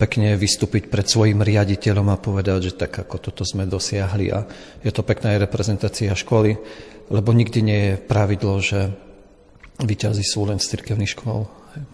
pekne 0.01 0.33
vystúpiť 0.33 0.89
pred 0.89 1.05
svojim 1.05 1.45
riaditeľom 1.45 2.09
a 2.09 2.17
povedať, 2.17 2.73
že 2.73 2.73
tak 2.73 3.05
ako 3.05 3.21
toto 3.21 3.45
sme 3.45 3.69
dosiahli 3.69 4.33
a 4.33 4.49
je 4.81 4.89
to 4.89 5.05
pekná 5.05 5.37
aj 5.37 5.45
reprezentácia 5.45 6.09
školy, 6.17 6.57
lebo 7.13 7.29
nikdy 7.29 7.59
nie 7.61 7.81
je 7.85 8.01
pravidlo, 8.01 8.57
že 8.57 8.89
vyťazí 9.77 10.25
sú 10.25 10.49
len 10.49 10.57
z 10.57 10.73
cirkevných 10.73 11.13
škôl. 11.13 11.45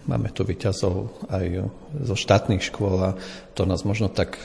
Máme 0.08 0.32
tu 0.32 0.40
vyťazov 0.42 1.28
aj 1.28 1.68
zo 2.08 2.16
štátnych 2.16 2.64
škôl 2.64 2.96
a 2.96 3.10
to 3.52 3.68
nás 3.68 3.84
možno 3.84 4.08
tak 4.08 4.40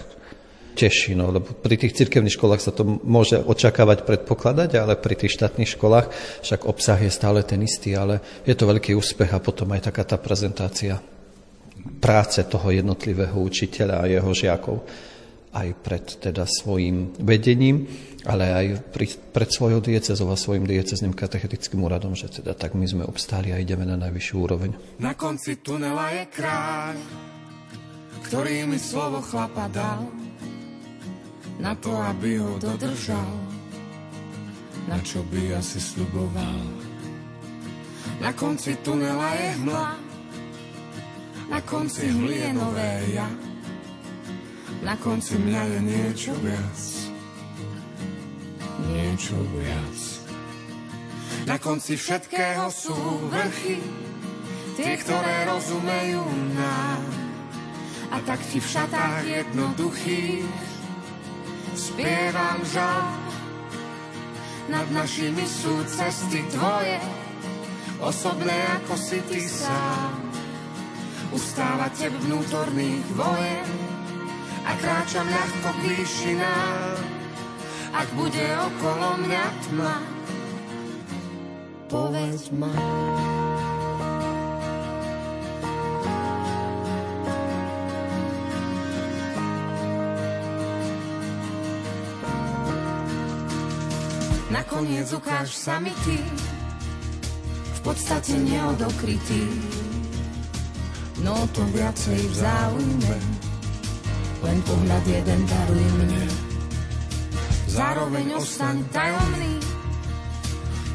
teší, 0.75 1.15
no, 1.15 1.31
lebo 1.31 1.53
pri 1.55 1.79
tých 1.79 1.95
cirkevných 1.95 2.35
školách 2.35 2.61
sa 2.61 2.73
to 2.75 2.83
môže 2.83 3.39
očakávať, 3.39 4.03
predpokladať, 4.03 4.69
ale 4.75 4.99
pri 4.99 5.15
tých 5.15 5.39
štátnych 5.39 5.79
školách 5.79 6.11
však 6.43 6.67
obsah 6.67 6.99
je 6.99 7.13
stále 7.13 7.45
ten 7.47 7.61
istý, 7.63 7.95
ale 7.95 8.19
je 8.43 8.57
to 8.57 8.67
veľký 8.67 8.91
úspech 8.97 9.31
a 9.31 9.39
potom 9.39 9.71
aj 9.71 9.87
taká 9.93 10.03
tá 10.03 10.17
prezentácia 10.19 11.12
práce 11.99 12.43
toho 12.47 12.71
jednotlivého 12.71 13.35
učiteľa 13.39 13.95
a 14.03 14.09
jeho 14.11 14.31
žiakov 14.31 14.77
aj 15.53 15.69
pred 15.85 16.05
teda 16.17 16.49
svojim 16.49 17.13
vedením, 17.21 17.85
ale 18.25 18.49
aj 18.49 18.65
pri, 18.89 19.05
pred 19.29 19.49
svojou 19.53 19.85
diecezou 19.85 20.25
a 20.33 20.37
svojim 20.39 20.65
diecezným 20.65 21.13
katechetickým 21.13 21.85
úradom, 21.85 22.17
že 22.17 22.41
teda 22.41 22.57
tak 22.57 22.73
my 22.73 22.85
sme 22.89 23.03
obstáli 23.05 23.53
a 23.53 23.61
ideme 23.61 23.85
na 23.85 23.93
najvyššiu 23.93 24.35
úroveň. 24.41 24.71
Na 24.97 25.13
konci 25.13 25.61
tunela 25.61 26.09
je 26.09 26.25
kráľ, 26.33 26.95
ktorý 28.25 28.65
mi 28.65 28.81
slovo 28.81 29.21
chlapa 29.21 29.69
dal, 29.69 30.09
na 31.61 31.77
to, 31.77 31.93
aby 31.93 32.41
ho 32.41 32.57
dodržal, 32.57 33.29
na 34.89 34.97
čo 35.05 35.21
by 35.29 35.53
asi 35.53 35.77
sluboval. 35.77 36.65
Na 38.25 38.33
konci 38.33 38.73
tunela 38.81 39.37
je 39.37 39.47
hmla, 39.61 40.12
na 41.53 41.61
konci 41.61 42.09
hlie 42.09 42.49
nové 42.49 43.13
ja. 43.13 43.29
Na 44.81 44.97
konci 44.97 45.37
mňa 45.37 45.61
je 45.69 45.79
niečo 45.85 46.33
viac. 46.41 46.79
Niečo 48.89 49.37
viac. 49.53 49.97
Na 51.45 51.61
konci 51.61 51.93
všetkého 51.93 52.73
sú 52.73 52.97
vrchy, 53.29 53.77
tie, 54.81 54.97
ktoré 54.97 55.45
rozumejú 55.45 56.25
nám. 56.57 57.05
A 58.09 58.17
tak 58.25 58.41
ti 58.49 58.57
v 58.57 58.71
šatách 58.73 59.21
jednoduchých 59.21 60.49
spievam 61.77 62.65
žal. 62.65 63.13
Nad 64.73 64.89
našimi 64.89 65.45
sú 65.45 65.85
cesty 65.85 66.41
tvoje, 66.49 66.97
osobné 68.01 68.57
ako 68.81 68.97
si 68.97 69.21
ty 69.29 69.45
sám 69.45 70.32
ustávate 71.33 72.13
vnútorných 72.13 73.05
vojen 73.17 73.69
a 74.63 74.71
kráčam 74.77 75.25
ľahko 75.25 75.69
k 75.73 75.79
výšinám. 75.89 76.97
Ak 77.93 78.07
bude 78.13 78.45
okolo 78.69 79.17
mňa 79.25 79.45
tma, 79.69 79.95
povedz 81.89 82.53
ma. 82.53 82.73
Nakoniec 94.53 95.09
ukáž 95.09 95.49
sa 95.49 95.81
mi 95.81 95.89
ty, 96.05 96.21
v 97.73 97.79
podstate 97.81 98.37
neodokrytý 98.37 99.49
no 101.23 101.47
to 101.55 101.63
viacej 101.71 102.19
v 102.19 102.35
záujme. 102.35 103.17
Len 104.43 104.57
pohľad 104.67 105.03
jeden 105.07 105.41
daruj 105.47 105.85
mne. 106.03 106.25
Zároveň 107.71 108.37
ostaň 108.37 108.85
tajomný, 108.91 109.57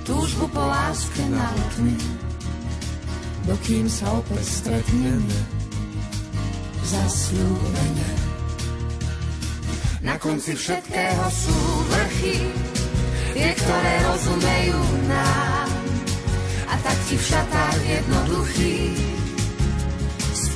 túžbu 0.05 0.47
po 0.53 0.63
láske 0.63 1.25
na 1.33 1.49
tmy. 1.75 1.97
Dokým 3.49 3.89
sa 3.89 4.13
opäť 4.21 4.45
stretneme, 4.45 5.39
zasľúbene. 6.85 8.11
Na 10.05 10.15
konci 10.21 10.55
všetkého 10.55 11.25
sú 11.33 11.59
vrchy, 11.91 12.39
tie, 13.33 13.51
ktoré 13.57 13.95
rozumejú 14.07 14.81
nám. 15.09 15.69
A 16.69 16.75
tak 16.85 16.99
ti 17.09 17.17
v 17.17 17.25
šatách 17.25 17.79
jednoduchých 17.89 19.28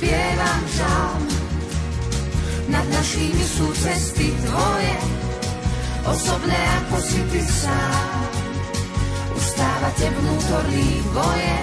spievam 0.03 0.63
žal. 0.75 1.15
nad 2.67 2.85
našimi 2.91 3.39
sú 3.39 3.71
cesty 3.71 4.35
tvoje, 4.43 4.95
osobné 6.03 6.59
ako 6.83 6.95
si 6.99 7.19
ty 7.31 7.39
sám. 7.39 8.27
Ustávate 9.31 10.11
vnútorný 10.11 10.99
boje 11.15 11.57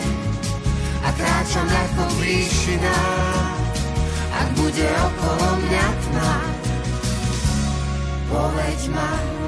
a 1.04 1.09
kráčam 1.12 1.68
ľahko 1.68 2.04
výšinách. 2.16 3.61
Ak 4.40 4.49
bude 4.56 4.88
okolo 4.88 5.47
mňa 5.61 5.87
tma, 6.00 6.35
povedz 8.32 8.85
ma, 8.88 9.39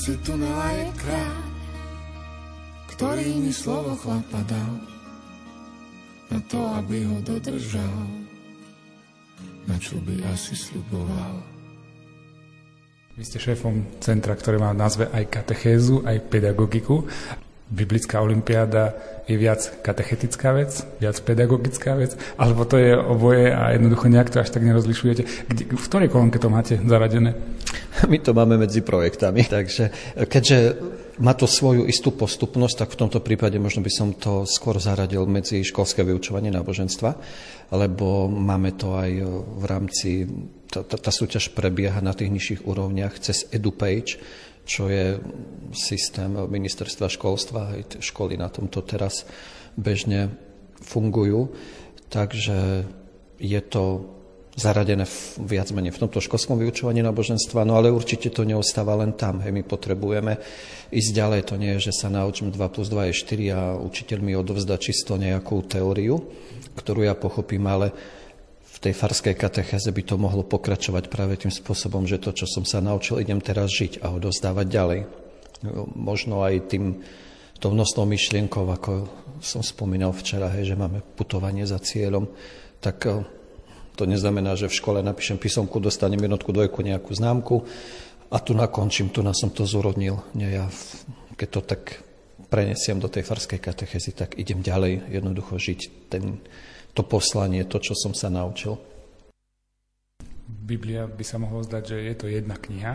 konci 0.00 0.16
tunela 0.24 0.72
je 0.72 0.88
kráľ, 0.96 1.36
ktorý 2.96 3.36
mi 3.36 3.52
slovo 3.52 3.92
chlapa 4.00 4.40
dal, 4.48 4.80
na 6.32 6.40
to, 6.48 6.56
aby 6.80 7.04
ho 7.04 7.20
dodržal, 7.20 8.08
na 9.68 9.76
čo 9.76 10.00
by 10.00 10.24
asi 10.32 10.56
sľuboval. 10.56 11.44
Vy 13.12 13.28
ste 13.28 13.44
šéfom 13.44 14.00
centra, 14.00 14.32
ktoré 14.40 14.56
má 14.56 14.72
v 14.72 14.80
názve 14.80 15.04
aj 15.04 15.36
katechézu, 15.36 16.00
aj 16.08 16.32
pedagogiku. 16.32 17.04
Biblická 17.68 18.24
olimpiáda 18.24 18.96
je 19.28 19.36
viac 19.36 19.84
katechetická 19.84 20.56
vec, 20.56 20.80
viac 20.96 21.20
pedagogická 21.20 21.92
vec, 22.00 22.16
alebo 22.40 22.64
to 22.64 22.80
je 22.80 22.96
oboje 22.96 23.52
a 23.52 23.76
jednoducho 23.76 24.08
nejak 24.08 24.32
to 24.32 24.40
až 24.40 24.48
tak 24.48 24.64
nerozlišujete. 24.64 25.44
Kde, 25.44 25.62
v 25.76 25.84
ktorej 25.92 26.08
kolónke 26.08 26.40
to 26.40 26.48
máte 26.48 26.80
zaradené? 26.88 27.36
My 28.10 28.18
to 28.20 28.32
máme 28.32 28.56
medzi 28.56 28.80
projektami, 28.80 29.44
takže 29.44 30.16
keďže 30.24 30.58
má 31.20 31.36
to 31.36 31.44
svoju 31.44 31.84
istú 31.84 32.16
postupnosť, 32.16 32.76
tak 32.84 32.90
v 32.96 33.00
tomto 33.04 33.20
prípade 33.20 33.60
možno 33.60 33.84
by 33.84 33.92
som 33.92 34.16
to 34.16 34.48
skôr 34.48 34.80
zaradil 34.80 35.28
medzi 35.28 35.60
školské 35.60 36.00
vyučovanie 36.00 36.48
náboženstva, 36.48 37.10
lebo 37.76 38.24
máme 38.24 38.72
to 38.80 38.96
aj 38.96 39.10
v 39.60 39.64
rámci, 39.68 40.10
tá, 40.72 40.80
tá, 40.80 40.96
tá 40.96 41.12
súťaž 41.12 41.52
prebieha 41.52 42.00
na 42.00 42.16
tých 42.16 42.32
nižších 42.32 42.60
úrovniach 42.64 43.20
cez 43.20 43.44
EduPage, 43.52 44.16
čo 44.64 44.88
je 44.88 45.20
systém 45.76 46.30
ministerstva 46.30 47.12
školstva, 47.12 47.76
aj 47.76 48.00
školy 48.00 48.40
na 48.40 48.48
tomto 48.48 48.80
teraz 48.80 49.28
bežne 49.76 50.32
fungujú, 50.80 51.52
takže 52.08 52.88
je 53.36 53.60
to 53.60 53.84
zaradené 54.58 55.06
v, 55.06 55.16
viac 55.46 55.70
menej 55.70 55.94
v 55.94 56.02
tomto 56.06 56.18
školskom 56.18 56.58
vyučovaní 56.58 57.00
náboženstva, 57.06 57.62
no 57.62 57.78
ale 57.78 57.94
určite 57.94 58.34
to 58.34 58.42
neostáva 58.42 58.98
len 58.98 59.14
tam. 59.14 59.38
Hej, 59.38 59.54
my 59.54 59.62
potrebujeme 59.62 60.36
ísť 60.90 61.10
ďalej. 61.14 61.40
To 61.50 61.54
nie 61.54 61.72
je, 61.78 61.90
že 61.90 62.02
sa 62.02 62.10
naučím 62.10 62.50
2 62.50 62.58
plus 62.74 62.90
2 62.90 63.10
je 63.10 63.14
4 63.14 63.56
a 63.56 63.60
učiteľ 63.78 64.18
mi 64.18 64.34
odovzdá 64.34 64.74
čisto 64.76 65.14
nejakú 65.14 65.62
teóriu, 65.70 66.18
ktorú 66.74 67.06
ja 67.06 67.14
pochopím, 67.14 67.70
ale 67.70 67.94
v 68.60 68.76
tej 68.82 68.94
farskej 68.96 69.36
katechéze 69.36 69.92
by 69.92 70.02
to 70.02 70.16
mohlo 70.18 70.42
pokračovať 70.42 71.12
práve 71.12 71.38
tým 71.38 71.52
spôsobom, 71.52 72.08
že 72.08 72.18
to, 72.18 72.34
čo 72.34 72.48
som 72.48 72.66
sa 72.66 72.82
naučil, 72.82 73.20
idem 73.22 73.38
teraz 73.38 73.70
žiť 73.70 74.02
a 74.02 74.10
odovzdávať 74.10 74.66
ďalej. 74.66 75.00
Možno 75.94 76.40
aj 76.40 76.72
tým 76.72 77.04
tou 77.60 77.76
nosnou 77.76 78.08
myšlienkou, 78.08 78.64
ako 78.64 79.04
som 79.44 79.60
spomínal 79.60 80.16
včera, 80.16 80.48
hej, 80.56 80.72
že 80.72 80.80
máme 80.80 81.04
putovanie 81.12 81.68
za 81.68 81.76
cieľom, 81.76 82.24
tak 82.80 83.04
to 84.00 84.08
neznamená, 84.08 84.56
že 84.56 84.72
v 84.72 84.78
škole 84.80 85.04
napíšem 85.04 85.36
písomku, 85.36 85.76
dostanem 85.76 86.16
jednotku, 86.16 86.48
dvojku, 86.56 86.80
nejakú 86.80 87.12
známku 87.12 87.68
a 88.32 88.40
tu 88.40 88.56
nakončím, 88.56 89.12
tu 89.12 89.20
na 89.20 89.36
som 89.36 89.52
to 89.52 89.68
zúrodnil. 89.68 90.24
Nie, 90.32 90.56
ja 90.56 90.66
keď 91.36 91.48
to 91.52 91.60
tak 91.60 91.82
prenesiem 92.48 92.96
do 92.96 93.12
tej 93.12 93.28
farskej 93.28 93.60
katechezy, 93.60 94.16
tak 94.16 94.40
idem 94.40 94.64
ďalej 94.64 95.12
jednoducho 95.12 95.60
žiť 95.60 95.80
ten, 96.08 96.40
to 96.96 97.04
poslanie, 97.04 97.68
to, 97.68 97.76
čo 97.76 97.92
som 97.92 98.16
sa 98.16 98.32
naučil. 98.32 98.80
Biblia 100.70 101.10
by 101.10 101.24
sa 101.26 101.42
mohlo 101.42 101.66
zdať, 101.66 101.82
že 101.82 101.96
je 101.98 102.14
to 102.14 102.26
jedna 102.30 102.54
kniha, 102.54 102.94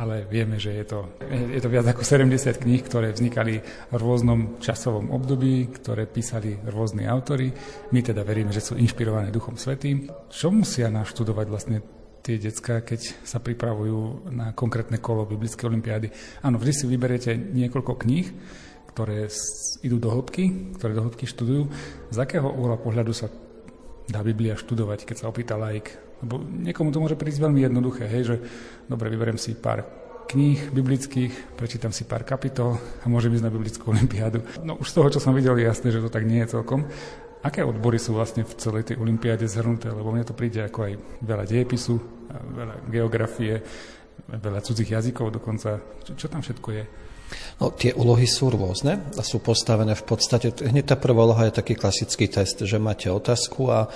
ale 0.00 0.24
vieme, 0.24 0.56
že 0.56 0.72
je 0.72 0.84
to, 0.88 1.20
je 1.28 1.60
to 1.60 1.68
viac 1.68 1.84
ako 1.92 2.00
70 2.00 2.56
kníh, 2.56 2.80
ktoré 2.80 3.12
vznikali 3.12 3.60
v 3.60 3.94
rôznom 4.00 4.56
časovom 4.56 5.12
období, 5.12 5.68
ktoré 5.68 6.08
písali 6.08 6.56
rôzni 6.64 7.04
autory. 7.04 7.52
My 7.92 8.00
teda 8.00 8.24
veríme, 8.24 8.56
že 8.56 8.64
sú 8.64 8.80
inšpirované 8.80 9.28
Duchom 9.28 9.60
Svetým. 9.60 10.08
Čo 10.32 10.48
musia 10.48 10.88
naštudovať 10.88 11.46
vlastne 11.52 11.84
tie 12.24 12.40
decka, 12.40 12.80
keď 12.80 13.20
sa 13.20 13.44
pripravujú 13.44 14.32
na 14.32 14.56
konkrétne 14.56 14.96
kolo 14.96 15.28
Biblické 15.28 15.68
olimpiády? 15.68 16.08
Áno, 16.40 16.56
vždy 16.56 16.72
si 16.72 16.84
vyberiete 16.88 17.36
niekoľko 17.36 17.92
kníh, 18.00 18.26
ktoré 18.96 19.28
idú 19.84 20.00
do 20.00 20.08
hĺbky, 20.08 20.76
ktoré 20.80 20.96
do 20.96 21.04
hĺbky 21.04 21.28
študujú. 21.28 21.68
Z 22.08 22.16
akého 22.16 22.48
uhla 22.48 22.80
pohľadu 22.80 23.12
sa 23.12 23.28
dá 24.10 24.24
Biblia 24.26 24.58
študovať, 24.58 25.06
keď 25.06 25.16
sa 25.20 25.28
opýta 25.30 25.54
laik 25.54 26.09
lebo 26.20 26.40
niekomu 26.40 26.92
to 26.92 27.00
môže 27.00 27.16
prísť 27.16 27.40
veľmi 27.48 27.60
jednoduché, 27.64 28.04
hej, 28.08 28.22
že 28.24 28.36
dobre, 28.86 29.08
vyberiem 29.08 29.40
si 29.40 29.56
pár 29.56 29.84
kníh 30.30 30.70
biblických, 30.70 31.58
prečítam 31.58 31.90
si 31.90 32.06
pár 32.06 32.22
kapitol 32.22 32.78
a 33.02 33.06
môžem 33.10 33.34
ísť 33.34 33.44
na 33.44 33.50
biblickú 33.50 33.90
olimpiádu. 33.90 34.46
No 34.62 34.78
už 34.78 34.94
z 34.94 34.94
toho, 34.94 35.08
čo 35.10 35.18
som 35.18 35.34
videl, 35.34 35.58
je 35.58 35.66
jasné, 35.66 35.90
že 35.90 35.98
to 35.98 36.12
tak 36.12 36.22
nie 36.22 36.46
je 36.46 36.54
celkom. 36.54 36.86
Aké 37.42 37.66
odbory 37.66 37.98
sú 37.98 38.14
vlastne 38.14 38.46
v 38.46 38.52
celej 38.54 38.92
tej 38.92 39.00
olimpiáde 39.00 39.48
zhrnuté? 39.48 39.88
Lebo 39.90 40.12
mne 40.12 40.28
to 40.28 40.36
príde 40.36 40.60
ako 40.60 40.86
aj 40.86 40.92
veľa 41.24 41.44
dejepisu, 41.48 41.96
veľa 42.30 42.76
geografie, 42.92 43.58
veľa 44.28 44.60
cudzích 44.62 44.92
jazykov 44.92 45.34
dokonca. 45.34 45.82
Čo, 46.04 46.12
čo 46.14 46.26
tam 46.30 46.44
všetko 46.44 46.68
je? 46.78 46.84
No, 47.58 47.70
tie 47.74 47.94
úlohy 47.94 48.26
sú 48.26 48.50
rôzne 48.50 49.02
a 49.14 49.22
sú 49.22 49.38
postavené 49.42 49.94
v 49.94 50.04
podstate, 50.04 50.50
hneď 50.50 50.94
tá 50.94 50.96
prvá 50.98 51.22
úloha 51.26 51.46
je 51.46 51.58
taký 51.58 51.78
klasický 51.78 52.26
test, 52.26 52.58
že 52.62 52.78
máte 52.78 53.06
otázku 53.06 53.70
a 53.70 53.86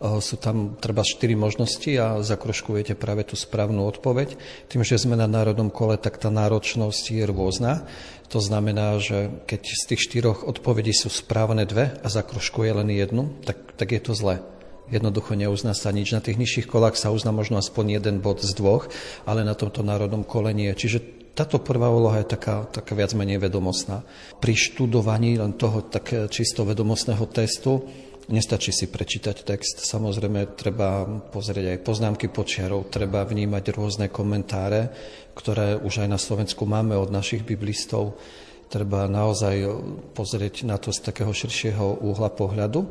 sú 0.00 0.36
tam 0.36 0.76
treba 0.76 1.00
4 1.00 1.32
možnosti 1.36 1.88
a 1.96 2.20
zakroškujete 2.20 2.92
práve 2.96 3.24
tú 3.24 3.32
správnu 3.32 3.88
odpoveď. 3.88 4.36
Tým, 4.68 4.84
že 4.84 5.00
sme 5.00 5.16
na 5.16 5.24
národnom 5.24 5.72
kole, 5.72 5.96
tak 5.96 6.20
tá 6.20 6.28
náročnosť 6.28 7.04
je 7.16 7.24
rôzna. 7.24 7.88
To 8.28 8.42
znamená, 8.42 9.00
že 9.00 9.32
keď 9.48 9.60
z 9.64 9.82
tých 9.88 10.04
štyroch 10.04 10.44
odpovedí 10.44 10.92
sú 10.92 11.08
správne 11.08 11.64
dve 11.64 11.96
a 12.02 12.06
zakroškuje 12.10 12.70
len 12.76 12.92
jednu, 12.92 13.32
tak, 13.46 13.56
tak 13.78 13.94
je 13.96 14.02
to 14.02 14.12
zlé. 14.12 14.44
Jednoducho 14.86 15.34
neuzná 15.34 15.74
sa 15.74 15.90
nič. 15.90 16.14
Na 16.14 16.22
tých 16.22 16.38
nižších 16.38 16.70
kolách 16.70 16.94
sa 16.94 17.10
uzná 17.10 17.34
možno 17.34 17.58
aspoň 17.58 17.98
jeden 17.98 18.22
bod 18.22 18.38
z 18.44 18.54
dvoch, 18.54 18.86
ale 19.26 19.42
na 19.42 19.58
tomto 19.58 19.82
národnom 19.82 20.22
kole 20.22 20.54
nie. 20.54 20.70
Čiže 20.70 21.16
táto 21.36 21.60
prvá 21.60 21.92
úloha 21.92 22.24
je 22.24 22.32
taká, 22.32 22.64
taká 22.70 22.96
viac 22.96 23.12
menej 23.12 23.36
vedomostná. 23.42 24.06
Pri 24.40 24.56
študovaní 24.56 25.36
len 25.36 25.52
toho 25.58 25.84
tak 25.84 26.08
čisto 26.32 26.64
vedomostného 26.64 27.28
testu 27.28 27.84
Nestačí 28.26 28.74
si 28.74 28.90
prečítať 28.90 29.46
text, 29.46 29.86
samozrejme 29.86 30.58
treba 30.58 31.06
pozrieť 31.06 31.78
aj 31.78 31.84
poznámky 31.86 32.26
počiarov, 32.26 32.90
treba 32.90 33.22
vnímať 33.22 33.70
rôzne 33.70 34.10
komentáre, 34.10 34.90
ktoré 35.38 35.78
už 35.78 36.02
aj 36.02 36.08
na 36.10 36.18
Slovensku 36.18 36.66
máme 36.66 36.98
od 36.98 37.14
našich 37.14 37.46
biblistov. 37.46 38.18
Treba 38.66 39.06
naozaj 39.06 39.70
pozrieť 40.10 40.66
na 40.66 40.74
to 40.74 40.90
z 40.90 41.06
takého 41.06 41.30
širšieho 41.30 42.02
úhla 42.02 42.26
pohľadu. 42.34 42.82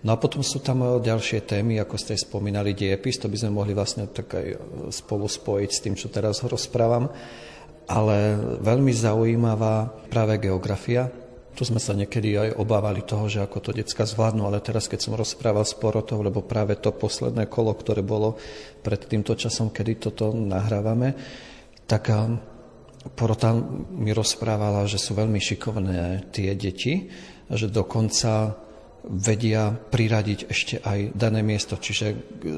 No 0.00 0.16
a 0.16 0.16
potom 0.16 0.40
sú 0.40 0.64
tam 0.64 0.80
ďalšie 0.96 1.44
témy, 1.44 1.76
ako 1.76 2.00
ste 2.00 2.16
spomínali 2.16 2.72
diepis, 2.72 3.20
to 3.20 3.28
by 3.28 3.36
sme 3.36 3.52
mohli 3.52 3.76
vlastne 3.76 4.08
tak 4.08 4.32
aj 4.32 4.46
spolu 4.96 5.28
spojiť 5.28 5.70
s 5.76 5.82
tým, 5.84 5.92
čo 5.92 6.08
teraz 6.08 6.40
rozprávam. 6.40 7.12
Ale 7.84 8.16
veľmi 8.64 8.96
zaujímavá 8.96 9.92
práve 10.08 10.40
geografia, 10.40 11.12
tu 11.54 11.62
sme 11.66 11.82
sa 11.82 11.92
niekedy 11.92 12.38
aj 12.38 12.48
obávali 12.56 13.02
toho, 13.02 13.26
že 13.26 13.42
ako 13.42 13.58
to 13.60 13.70
decka 13.76 14.06
zvládnu, 14.06 14.46
ale 14.46 14.62
teraz, 14.62 14.86
keď 14.86 15.00
som 15.02 15.18
rozprával 15.18 15.66
s 15.66 15.74
porotou, 15.74 16.22
lebo 16.22 16.46
práve 16.46 16.78
to 16.78 16.94
posledné 16.94 17.50
kolo, 17.50 17.74
ktoré 17.74 18.00
bolo 18.00 18.38
pred 18.80 19.02
týmto 19.04 19.34
časom, 19.34 19.74
kedy 19.74 19.98
toto 19.98 20.32
nahrávame, 20.32 21.12
tak 21.84 22.08
porota 23.16 23.56
mi 23.90 24.14
rozprávala, 24.14 24.86
že 24.86 25.00
sú 25.00 25.18
veľmi 25.18 25.40
šikovné 25.40 26.30
tie 26.30 26.54
deti, 26.54 27.10
že 27.50 27.66
dokonca 27.66 28.54
vedia 29.00 29.72
priradiť 29.72 30.40
ešte 30.44 30.76
aj 30.84 31.16
dané 31.16 31.40
miesto. 31.40 31.80
Čiže 31.80 32.06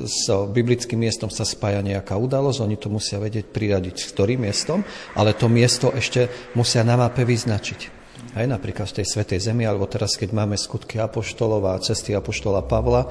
s 0.02 0.26
biblickým 0.50 0.98
miestom 0.98 1.31
sa 1.31 1.46
spája 1.46 1.78
nejaká 1.87 2.18
udalosť, 2.18 2.66
oni 2.66 2.76
to 2.76 2.90
musia 2.90 3.22
vedieť 3.22 3.55
priradiť 3.55 3.94
s 4.02 4.11
ktorým 4.11 4.42
miestom, 4.42 4.83
ale 5.14 5.38
to 5.38 5.46
miesto 5.46 5.94
ešte 5.94 6.26
musia 6.59 6.83
na 6.83 6.98
mape 6.98 7.22
vyznačiť. 7.22 8.01
Aj 8.33 8.49
napríklad 8.49 8.88
v 8.88 8.97
tej 9.03 9.07
Svetej 9.12 9.53
Zemi, 9.53 9.68
alebo 9.68 9.85
teraz, 9.85 10.16
keď 10.16 10.33
máme 10.33 10.57
skutky 10.57 10.97
Apoštolov 10.97 11.68
a 11.68 11.83
cesty 11.85 12.16
Apoštola 12.16 12.64
Pavla, 12.64 13.05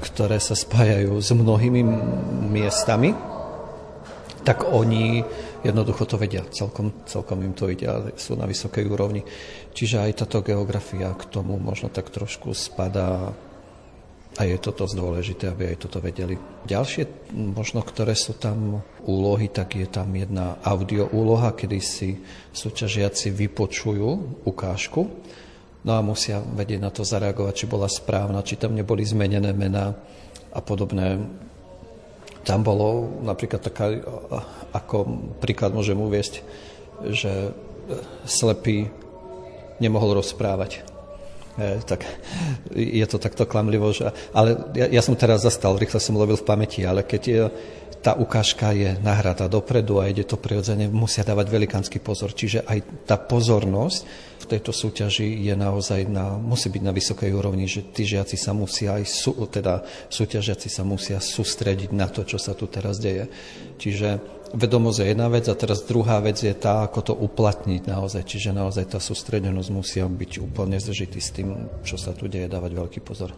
ktoré 0.00 0.40
sa 0.40 0.56
spájajú 0.56 1.20
s 1.20 1.30
mnohými 1.36 1.82
miestami, 2.48 3.12
tak 4.48 4.64
oni 4.64 5.20
jednoducho 5.60 6.08
to 6.08 6.16
vedia, 6.16 6.46
celkom, 6.48 7.04
celkom 7.04 7.44
im 7.44 7.52
to 7.52 7.68
ide, 7.68 7.84
ale 7.84 8.16
sú 8.16 8.38
na 8.38 8.48
vysokej 8.48 8.88
úrovni. 8.88 9.20
Čiže 9.76 10.00
aj 10.00 10.24
táto 10.24 10.40
geografia 10.40 11.12
k 11.12 11.28
tomu 11.28 11.60
možno 11.60 11.92
tak 11.92 12.08
trošku 12.08 12.56
spadá 12.56 13.36
a 14.38 14.46
je 14.46 14.54
to 14.62 14.70
dosť 14.70 14.94
dôležité, 14.94 15.44
aby 15.50 15.74
aj 15.74 15.82
toto 15.82 15.98
vedeli. 15.98 16.38
Ďalšie, 16.62 17.34
možno 17.34 17.82
ktoré 17.82 18.14
sú 18.14 18.38
tam 18.38 18.86
úlohy, 19.02 19.50
tak 19.50 19.74
je 19.74 19.90
tam 19.90 20.14
jedna 20.14 20.62
audio 20.62 21.10
úloha, 21.10 21.58
kedy 21.58 21.78
si 21.82 22.22
súťažiaci 22.54 23.34
vypočujú 23.34 24.40
ukážku, 24.46 25.10
no 25.82 25.90
a 25.90 26.00
musia 26.06 26.38
vedieť 26.38 26.78
na 26.78 26.94
to 26.94 27.02
zareagovať, 27.02 27.54
či 27.58 27.66
bola 27.66 27.90
správna, 27.90 28.46
či 28.46 28.54
tam 28.54 28.78
neboli 28.78 29.02
zmenené 29.02 29.50
mená 29.50 29.98
a 30.54 30.60
podobné 30.62 31.18
tam 32.46 32.64
bolo 32.64 33.20
napríklad 33.26 33.60
taká, 33.60 33.92
ako 34.72 35.04
príklad 35.36 35.76
môžem 35.76 36.00
uviesť, 36.00 36.40
že 37.12 37.52
slepý 38.24 38.88
nemohol 39.76 40.16
rozprávať. 40.16 40.80
E, 41.58 41.82
tak 41.82 42.06
je 42.70 43.06
to 43.10 43.18
takto 43.18 43.42
klamlivo, 43.42 43.90
že, 43.90 44.14
ale 44.30 44.70
ja, 44.78 44.86
ja 44.86 45.02
som 45.02 45.18
teraz 45.18 45.42
zastal, 45.42 45.74
rýchle 45.74 45.98
som 45.98 46.14
lovil 46.14 46.38
v 46.38 46.46
pamäti, 46.46 46.86
ale 46.86 47.02
keď 47.02 47.22
je, 47.26 47.42
tá 47.98 48.14
ukážka 48.14 48.70
je 48.70 48.94
nahratá 49.02 49.50
dopredu 49.50 49.98
a 49.98 50.06
ide 50.06 50.22
to 50.22 50.38
prirodzene, 50.38 50.86
musia 50.86 51.26
dávať 51.26 51.50
velikánsky 51.50 51.98
pozor. 51.98 52.30
Čiže 52.30 52.62
aj 52.62 52.78
tá 53.10 53.18
pozornosť 53.18 54.06
tejto 54.48 54.72
súťaži 54.72 55.44
je 55.44 55.54
naozaj 55.54 56.08
na, 56.08 56.40
musí 56.40 56.72
byť 56.72 56.82
na 56.82 56.96
vysokej 56.96 57.30
úrovni, 57.36 57.68
že 57.68 57.84
tí 57.92 58.08
žiaci 58.08 58.40
sa 58.40 58.56
musia 58.56 58.96
aj, 58.96 59.04
sú, 59.04 59.36
teda 59.44 59.84
súťažiaci 60.08 60.68
sa 60.72 60.82
musia 60.88 61.20
sústrediť 61.20 61.92
na 61.92 62.08
to, 62.08 62.24
čo 62.24 62.40
sa 62.40 62.56
tu 62.56 62.64
teraz 62.64 62.96
deje. 62.96 63.28
Čiže 63.76 64.37
vedomosť 64.54 64.98
je 65.02 65.06
jedna 65.12 65.28
vec 65.28 65.44
a 65.48 65.54
teraz 65.58 65.84
druhá 65.84 66.20
vec 66.24 66.40
je 66.40 66.54
tá, 66.54 66.86
ako 66.86 67.00
to 67.00 67.14
uplatniť 67.14 67.88
naozaj. 67.88 68.22
Čiže 68.24 68.56
naozaj 68.56 68.96
tá 68.96 69.00
sústredenosť 69.00 69.70
musia 69.72 70.04
byť 70.08 70.32
úplne 70.40 70.80
zžitý 70.80 71.20
s 71.20 71.30
tým, 71.34 71.68
čo 71.84 71.96
sa 72.00 72.16
tu 72.16 72.30
deje, 72.30 72.48
dávať 72.48 72.72
veľký 72.72 73.00
pozor. 73.04 73.32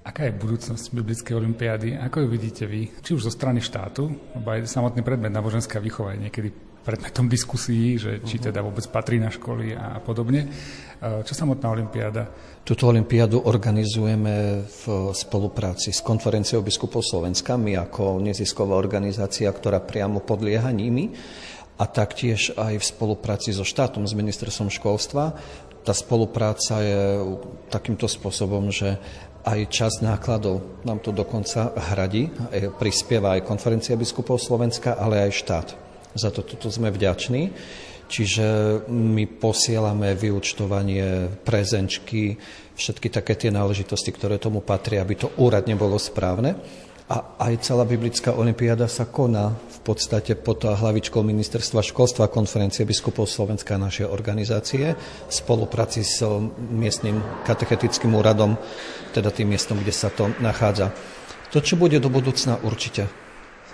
Aká 0.00 0.24
je 0.26 0.32
budúcnosť 0.32 0.96
Biblickej 0.96 1.36
olimpiády? 1.36 1.88
Ako 2.00 2.24
ju 2.24 2.28
vidíte 2.32 2.64
vy? 2.64 2.88
Či 3.04 3.20
už 3.20 3.28
zo 3.28 3.32
strany 3.32 3.60
štátu, 3.60 4.08
lebo 4.32 4.48
aj 4.48 4.64
samotný 4.64 5.04
predmet 5.04 5.28
náboženská 5.28 5.76
výchova 5.76 6.16
je 6.16 6.24
niekedy 6.24 6.48
predmetom 6.90 7.30
diskusí, 7.30 7.94
že 7.94 8.18
či 8.26 8.42
mhm. 8.42 8.44
teda 8.50 8.66
vôbec 8.66 8.82
patrí 8.90 9.22
na 9.22 9.30
školy 9.30 9.78
a 9.78 10.02
podobne. 10.02 10.42
E, 10.42 11.22
čo 11.22 11.38
samotná 11.38 11.70
olimpiáda? 11.70 12.26
Túto 12.66 12.90
olimpiádu 12.90 13.46
organizujeme 13.46 14.66
v 14.66 15.14
spolupráci 15.14 15.94
s 15.94 16.02
konferenciou 16.02 16.66
biskupov 16.66 17.06
Slovenska, 17.06 17.54
my 17.54 17.78
ako 17.78 18.18
nezisková 18.18 18.74
organizácia, 18.74 19.46
ktorá 19.46 19.78
priamo 19.78 20.18
podlieha 20.18 20.68
nimi 20.74 21.14
a 21.78 21.86
taktiež 21.86 22.52
aj 22.58 22.74
v 22.76 22.84
spolupráci 22.84 23.54
so 23.54 23.62
štátom, 23.62 24.04
s 24.04 24.12
ministerstvom 24.12 24.68
školstva. 24.68 25.32
Tá 25.80 25.96
spolupráca 25.96 26.84
je 26.84 27.00
takýmto 27.72 28.04
spôsobom, 28.04 28.68
že 28.68 29.00
aj 29.40 29.60
čas 29.72 30.04
nákladov 30.04 30.84
nám 30.84 31.00
to 31.00 31.16
dokonca 31.16 31.72
hradí, 31.94 32.28
prispieva 32.76 33.40
aj 33.40 33.48
konferencia 33.48 33.96
biskupov 33.96 34.36
Slovenska, 34.36 35.00
ale 35.00 35.24
aj 35.24 35.32
štát. 35.32 35.89
Za 36.14 36.34
to 36.34 36.42
toto 36.42 36.70
sme 36.70 36.90
vďační. 36.90 37.52
Čiže 38.10 38.46
my 38.90 39.38
posielame 39.38 40.18
vyučtovanie, 40.18 41.30
prezenčky, 41.46 42.34
všetky 42.74 43.06
také 43.06 43.38
tie 43.38 43.54
náležitosti, 43.54 44.10
ktoré 44.10 44.42
tomu 44.42 44.66
patria, 44.66 45.06
aby 45.06 45.14
to 45.14 45.30
úradne 45.38 45.78
bolo 45.78 45.94
správne. 45.94 46.58
A 47.10 47.38
aj 47.42 47.70
celá 47.70 47.82
biblická 47.86 48.34
olimpiáda 48.34 48.86
sa 48.86 49.06
koná 49.06 49.50
v 49.50 49.80
podstate 49.82 50.38
pod 50.38 50.62
hlavičkou 50.62 51.22
Ministerstva 51.22 51.82
školstva 51.82 52.30
konferencie 52.30 52.86
biskupov 52.86 53.26
Slovenska 53.26 53.74
a 53.74 53.82
našej 53.82 54.06
organizácie 54.06 54.94
v 54.94 55.32
spolupráci 55.34 56.06
s 56.06 56.22
miestnym 56.70 57.18
katechetickým 57.46 58.14
úradom, 58.14 58.54
teda 59.10 59.34
tým 59.34 59.54
miestom, 59.54 59.82
kde 59.82 59.94
sa 59.94 60.10
to 60.10 60.30
nachádza. 60.38 60.94
To, 61.50 61.58
čo 61.58 61.74
bude 61.74 61.98
do 61.98 62.06
budúcna, 62.10 62.62
určite 62.62 63.10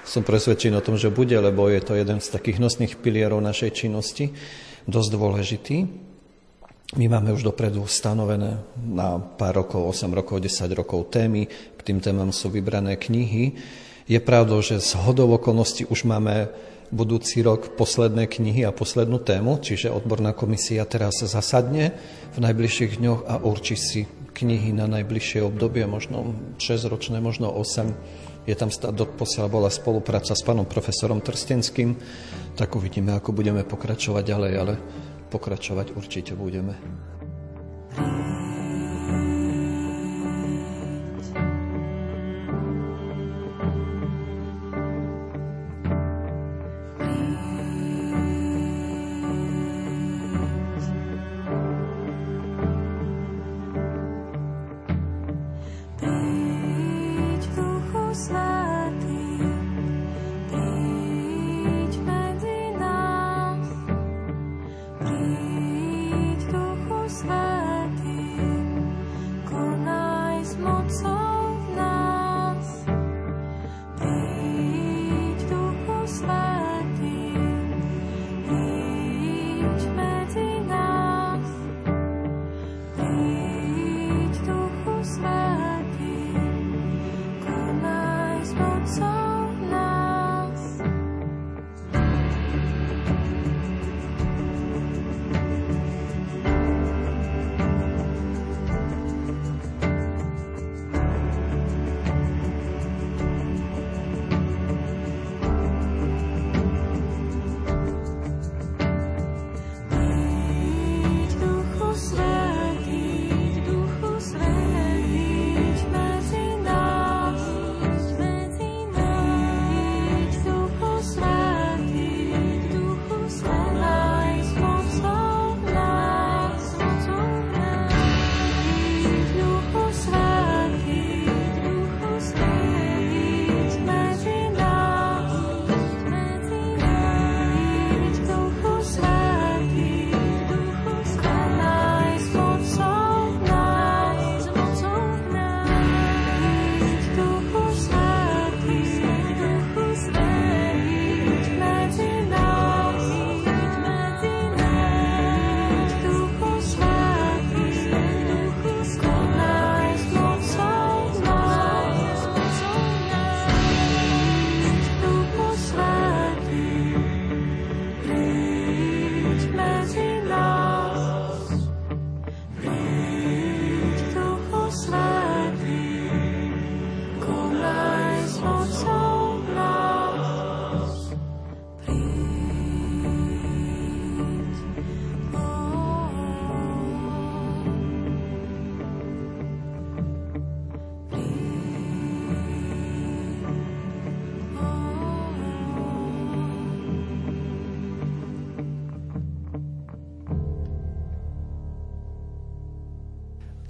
som 0.07 0.23
presvedčený 0.23 0.79
o 0.79 0.87
tom, 0.87 0.95
že 0.95 1.11
bude, 1.11 1.35
lebo 1.35 1.67
je 1.67 1.83
to 1.83 1.99
jeden 1.99 2.23
z 2.23 2.31
takých 2.31 2.63
nosných 2.63 3.03
pilierov 3.03 3.43
našej 3.43 3.75
činnosti, 3.75 4.31
dosť 4.87 5.11
dôležitý. 5.11 5.77
My 6.95 7.11
máme 7.11 7.35
už 7.35 7.43
dopredu 7.43 7.83
stanovené 7.91 8.63
na 8.79 9.19
pár 9.19 9.67
rokov, 9.67 9.91
8 9.91 10.07
rokov, 10.15 10.39
10 10.39 10.71
rokov 10.79 11.11
témy, 11.11 11.51
k 11.51 11.81
tým 11.83 11.99
témam 11.99 12.31
sú 12.31 12.47
vybrané 12.47 12.95
knihy. 12.95 13.59
Je 14.07 14.23
pravdou, 14.23 14.63
že 14.63 14.79
z 14.79 14.95
hodov 15.03 15.35
okolností 15.43 15.91
už 15.91 16.07
máme 16.07 16.47
budúci 16.95 17.43
rok 17.43 17.75
posledné 17.75 18.31
knihy 18.31 18.63
a 18.63 18.71
poslednú 18.71 19.19
tému, 19.19 19.59
čiže 19.59 19.91
odborná 19.91 20.31
komisia 20.31 20.87
teraz 20.87 21.19
zasadne 21.27 21.91
v 22.31 22.39
najbližších 22.39 23.03
dňoch 23.03 23.21
a 23.27 23.43
určí 23.43 23.75
si 23.75 24.07
knihy 24.39 24.71
na 24.71 24.87
najbližšie 24.87 25.43
obdobie, 25.43 25.83
možno 25.91 26.39
6 26.63 26.87
ročné, 26.87 27.19
možno 27.19 27.51
8 27.51 28.36
je 28.47 28.55
tam 28.55 28.71
doposiaľ 28.71 29.47
bola 29.51 29.69
spolupráca 29.69 30.33
s 30.33 30.47
pánom 30.47 30.65
profesorom 30.65 31.19
Trstenským, 31.19 31.99
tak 32.55 32.73
uvidíme, 32.79 33.19
ako 33.19 33.35
budeme 33.35 33.67
pokračovať 33.67 34.23
ďalej, 34.23 34.53
ale 34.55 34.75
pokračovať 35.29 35.99
určite 35.99 36.33
budeme. 36.39 36.79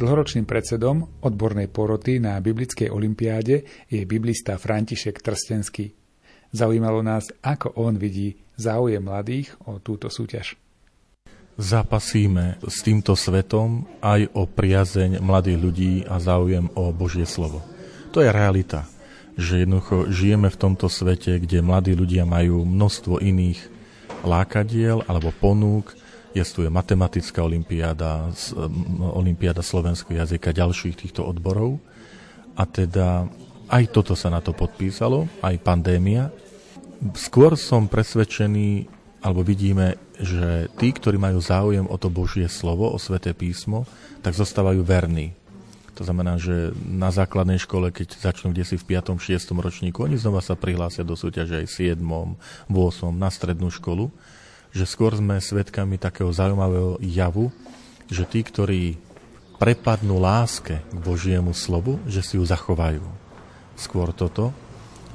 Dlhoročným 0.07 0.47
predsedom 0.47 1.19
odbornej 1.19 1.67
poroty 1.67 2.23
na 2.23 2.39
Biblickej 2.39 2.95
olimpiáde 2.95 3.67
je 3.91 4.07
biblista 4.07 4.55
František 4.55 5.19
Trstenský. 5.19 5.99
Zaujímalo 6.55 7.03
nás, 7.03 7.35
ako 7.43 7.75
on 7.75 7.99
vidí 7.99 8.39
záujem 8.55 9.03
mladých 9.03 9.59
o 9.67 9.83
túto 9.83 10.07
súťaž. 10.07 10.55
Zapasíme 11.59 12.63
s 12.63 12.87
týmto 12.87 13.19
svetom 13.19 13.83
aj 13.99 14.31
o 14.31 14.47
priazeň 14.47 15.19
mladých 15.19 15.59
ľudí 15.59 15.93
a 16.07 16.23
záujem 16.23 16.71
o 16.79 16.95
Božie 16.95 17.27
slovo. 17.27 17.67
To 18.15 18.23
je 18.23 18.31
realita, 18.31 18.87
že 19.35 19.67
jednoducho 19.67 20.07
žijeme 20.07 20.55
v 20.55 20.61
tomto 20.71 20.87
svete, 20.87 21.43
kde 21.43 21.67
mladí 21.67 21.99
ľudia 21.99 22.23
majú 22.23 22.63
množstvo 22.63 23.19
iných 23.19 23.59
lákadiel 24.23 25.03
alebo 25.11 25.35
ponúk, 25.35 25.99
Jestuje 26.37 26.69
matematická 26.69 27.41
olimpiáda, 27.41 28.29
olimpiáda 29.01 29.65
slovenského 29.65 30.21
jazyka, 30.21 30.53
ďalších 30.53 31.09
týchto 31.09 31.25
odborov. 31.25 31.81
A 32.61 32.69
teda 32.69 33.25
aj 33.73 33.85
toto 33.89 34.13
sa 34.13 34.29
na 34.29 34.45
to 34.45 34.53
podpísalo, 34.53 35.25
aj 35.41 35.57
pandémia. 35.65 36.29
Skôr 37.17 37.57
som 37.57 37.89
presvedčený, 37.89 38.85
alebo 39.25 39.41
vidíme, 39.41 39.97
že 40.21 40.69
tí, 40.77 40.93
ktorí 40.93 41.17
majú 41.17 41.41
záujem 41.41 41.89
o 41.89 41.97
to 41.97 42.13
Božie 42.13 42.53
slovo, 42.53 42.93
o 42.93 43.01
sveté 43.01 43.33
písmo, 43.33 43.89
tak 44.21 44.37
zostávajú 44.37 44.85
verní. 44.85 45.33
To 45.97 46.05
znamená, 46.05 46.37
že 46.37 46.77
na 46.85 47.09
základnej 47.09 47.57
škole, 47.57 47.89
keď 47.89 48.13
začnú 48.21 48.53
kde 48.53 48.69
si 48.69 48.77
v 48.77 49.01
5. 49.01 49.17
6. 49.17 49.57
ročníku, 49.57 50.05
oni 50.05 50.21
znova 50.21 50.45
sa 50.45 50.53
prihlásia 50.53 51.01
do 51.01 51.17
súťaže 51.17 51.65
aj 51.65 51.67
v 51.73 51.97
7. 51.97 52.05
8. 52.69 53.17
na 53.17 53.33
strednú 53.33 53.73
školu 53.73 54.13
že 54.75 54.85
skôr 54.89 55.15
sme 55.15 55.43
svedkami 55.43 55.99
takého 56.01 56.31
zaujímavého 56.31 56.99
javu, 57.03 57.51
že 58.11 58.27
tí, 58.27 58.43
ktorí 58.47 58.97
prepadnú 59.57 60.21
láske 60.21 60.85
k 60.85 60.99
Božiemu 61.01 61.57
slovu, 61.57 61.99
že 62.05 62.21
si 62.21 62.37
ju 62.37 62.45
zachovajú. 62.45 63.03
Skôr 63.77 64.13
toto, 64.13 64.53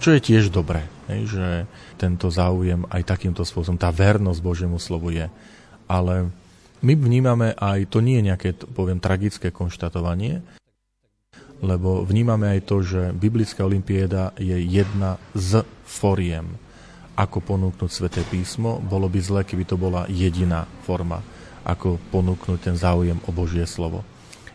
čo 0.01 0.17
je 0.17 0.21
tiež 0.21 0.49
dobré, 0.49 0.89
že 1.05 1.69
tento 2.01 2.33
záujem 2.33 2.89
aj 2.89 3.05
takýmto 3.05 3.45
spôsobom, 3.45 3.77
tá 3.77 3.93
vernosť 3.93 4.41
Božiemu 4.41 4.81
slovu 4.81 5.13
je. 5.13 5.29
Ale 5.85 6.33
my 6.81 6.93
vnímame 6.97 7.53
aj, 7.53 7.85
to 7.93 8.01
nie 8.01 8.17
je 8.17 8.27
nejaké, 8.33 8.49
poviem, 8.57 8.97
tragické 8.97 9.53
konštatovanie, 9.53 10.41
lebo 11.61 12.01
vnímame 12.01 12.57
aj 12.57 12.61
to, 12.65 12.81
že 12.81 13.01
Biblická 13.13 13.61
olimpiéda 13.61 14.33
je 14.41 14.57
jedna 14.57 15.21
z 15.37 15.61
foriem 15.85 16.57
ako 17.21 17.37
ponúknuť 17.45 17.91
sväté 17.93 18.25
písmo. 18.25 18.81
Bolo 18.81 19.05
by 19.05 19.19
zle, 19.21 19.41
keby 19.45 19.69
to 19.69 19.77
bola 19.77 20.09
jediná 20.09 20.65
forma, 20.81 21.21
ako 21.61 22.01
ponúknuť 22.09 22.59
ten 22.65 22.73
záujem 22.73 23.21
o 23.29 23.31
Božie 23.31 23.69
slovo. 23.69 24.01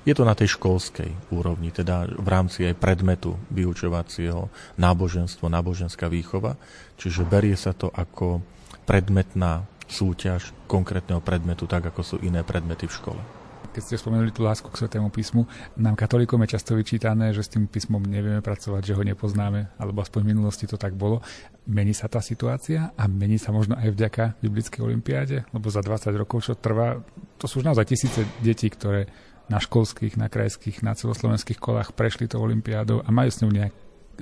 Je 0.03 0.15
to 0.15 0.27
na 0.27 0.35
tej 0.39 0.59
školskej 0.59 1.35
úrovni, 1.35 1.71
teda 1.75 2.07
v 2.07 2.29
rámci 2.31 2.67
aj 2.67 2.79
predmetu 2.79 3.35
vyučovacieho 3.51 4.51
náboženstvo, 4.79 5.51
náboženská 5.51 6.07
výchova, 6.07 6.59
čiže 6.99 7.27
berie 7.27 7.55
sa 7.59 7.75
to 7.75 7.91
ako 7.91 8.43
predmetná 8.87 9.67
súťaž 9.87 10.55
konkrétneho 10.71 11.23
predmetu, 11.23 11.67
tak 11.67 11.91
ako 11.91 12.03
sú 12.03 12.17
iné 12.23 12.47
predmety 12.47 12.87
v 12.87 12.97
škole 12.99 13.46
keď 13.77 13.93
ste 13.93 14.01
spomenuli 14.01 14.33
tú 14.33 14.41
lásku 14.41 14.65
k 14.73 14.81
Svetému 14.81 15.13
písmu, 15.13 15.45
nám 15.77 16.01
katolíkom 16.01 16.41
je 16.49 16.57
často 16.57 16.73
vyčítané, 16.73 17.37
že 17.37 17.45
s 17.45 17.53
tým 17.53 17.69
písmom 17.69 18.01
nevieme 18.01 18.41
pracovať, 18.41 18.81
že 18.89 18.97
ho 18.97 19.05
nepoznáme, 19.05 19.77
alebo 19.77 20.01
aspoň 20.01 20.25
v 20.25 20.31
minulosti 20.33 20.65
to 20.65 20.81
tak 20.81 20.97
bolo. 20.97 21.21
Mení 21.69 21.93
sa 21.93 22.09
tá 22.09 22.25
situácia 22.25 22.97
a 22.97 23.05
mení 23.05 23.37
sa 23.37 23.53
možno 23.53 23.77
aj 23.77 23.93
vďaka 23.93 24.41
Biblickej 24.41 24.81
olimpiáde, 24.81 25.45
lebo 25.53 25.69
za 25.69 25.85
20 25.85 26.09
rokov, 26.17 26.49
čo 26.49 26.57
trvá, 26.57 27.05
to 27.37 27.45
sú 27.45 27.61
už 27.61 27.69
naozaj 27.69 27.85
tisíce 27.85 28.25
detí, 28.41 28.73
ktoré 28.73 29.13
na 29.53 29.61
školských, 29.61 30.17
na 30.17 30.33
krajských, 30.33 30.81
na 30.81 30.97
celoslovenských 30.97 31.61
kolách 31.61 31.93
prešli 31.93 32.33
tou 32.33 32.41
olimpiádou 32.41 33.05
a 33.05 33.09
majú 33.13 33.29
s 33.29 33.45
ňou 33.45 33.53
nejak, 33.53 33.75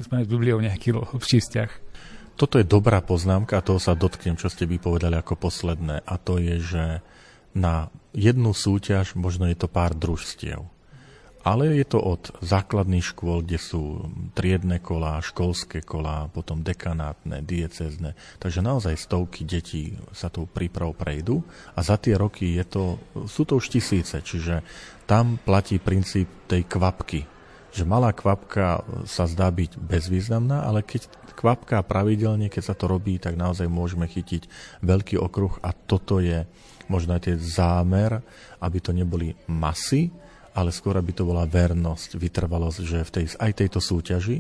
s 0.03 0.27
Bibliou 0.27 0.59
nejaký 0.59 0.99
lepší 1.15 1.39
vzťah. 1.39 1.71
Toto 2.35 2.59
je 2.59 2.67
dobrá 2.67 2.99
poznámka 2.99 3.55
a 3.55 3.63
toho 3.63 3.79
sa 3.79 3.95
dotknem, 3.95 4.35
čo 4.35 4.51
ste 4.51 4.67
vypovedali 4.67 5.15
ako 5.15 5.39
posledné. 5.39 6.03
A 6.03 6.15
to 6.19 6.43
je, 6.43 6.59
že 6.59 6.85
na 7.55 7.95
jednu 8.15 8.55
súťaž 8.55 9.19
možno 9.19 9.51
je 9.51 9.59
to 9.59 9.67
pár 9.67 9.93
družstiev. 9.93 10.65
Ale 11.45 11.77
je 11.77 11.85
to 11.85 12.01
od 12.01 12.33
základných 12.41 13.05
škôl, 13.05 13.45
kde 13.45 13.61
sú 13.61 14.09
triedne 14.33 14.81
kolá, 14.81 15.21
školské 15.21 15.85
kolá, 15.85 16.25
potom 16.33 16.65
dekanátne, 16.65 17.45
diecezne. 17.45 18.17
Takže 18.41 18.65
naozaj 18.65 18.97
stovky 18.97 19.45
detí 19.45 19.93
sa 20.17 20.33
tou 20.33 20.49
príprav 20.49 20.97
prejdú 20.97 21.45
a 21.77 21.85
za 21.85 22.01
tie 22.01 22.17
roky 22.17 22.57
je 22.57 22.65
to, 22.65 22.85
sú 23.29 23.45
to 23.45 23.61
už 23.61 23.69
tisíce, 23.69 24.17
čiže 24.25 24.65
tam 25.05 25.37
platí 25.37 25.77
princíp 25.77 26.49
tej 26.49 26.65
kvapky. 26.65 27.29
Že 27.77 27.85
malá 27.85 28.17
kvapka 28.17 28.81
sa 29.05 29.29
zdá 29.29 29.53
byť 29.53 29.77
bezvýznamná, 29.77 30.65
ale 30.65 30.81
keď 30.81 31.13
kvapka 31.37 31.85
pravidelne, 31.85 32.49
keď 32.49 32.73
sa 32.73 32.75
to 32.79 32.89
robí, 32.89 33.21
tak 33.21 33.37
naozaj 33.37 33.69
môžeme 33.69 34.09
chytiť 34.09 34.49
veľký 34.81 35.21
okruh 35.21 35.61
a 35.61 35.77
toto 35.77 36.25
je 36.25 36.49
možno 36.89 37.17
aj 37.17 37.31
tie 37.31 37.37
zámer, 37.39 38.21
aby 38.61 38.79
to 38.81 38.91
neboli 38.91 39.37
masy, 39.49 40.11
ale 40.55 40.71
skôr 40.71 40.95
aby 40.97 41.11
to 41.11 41.27
bola 41.27 41.45
vernosť, 41.45 42.15
vytrvalosť, 42.15 42.79
že 42.87 42.99
v 43.03 43.11
tej, 43.11 43.25
aj 43.37 43.53
tejto 43.59 43.81
súťaži, 43.83 44.39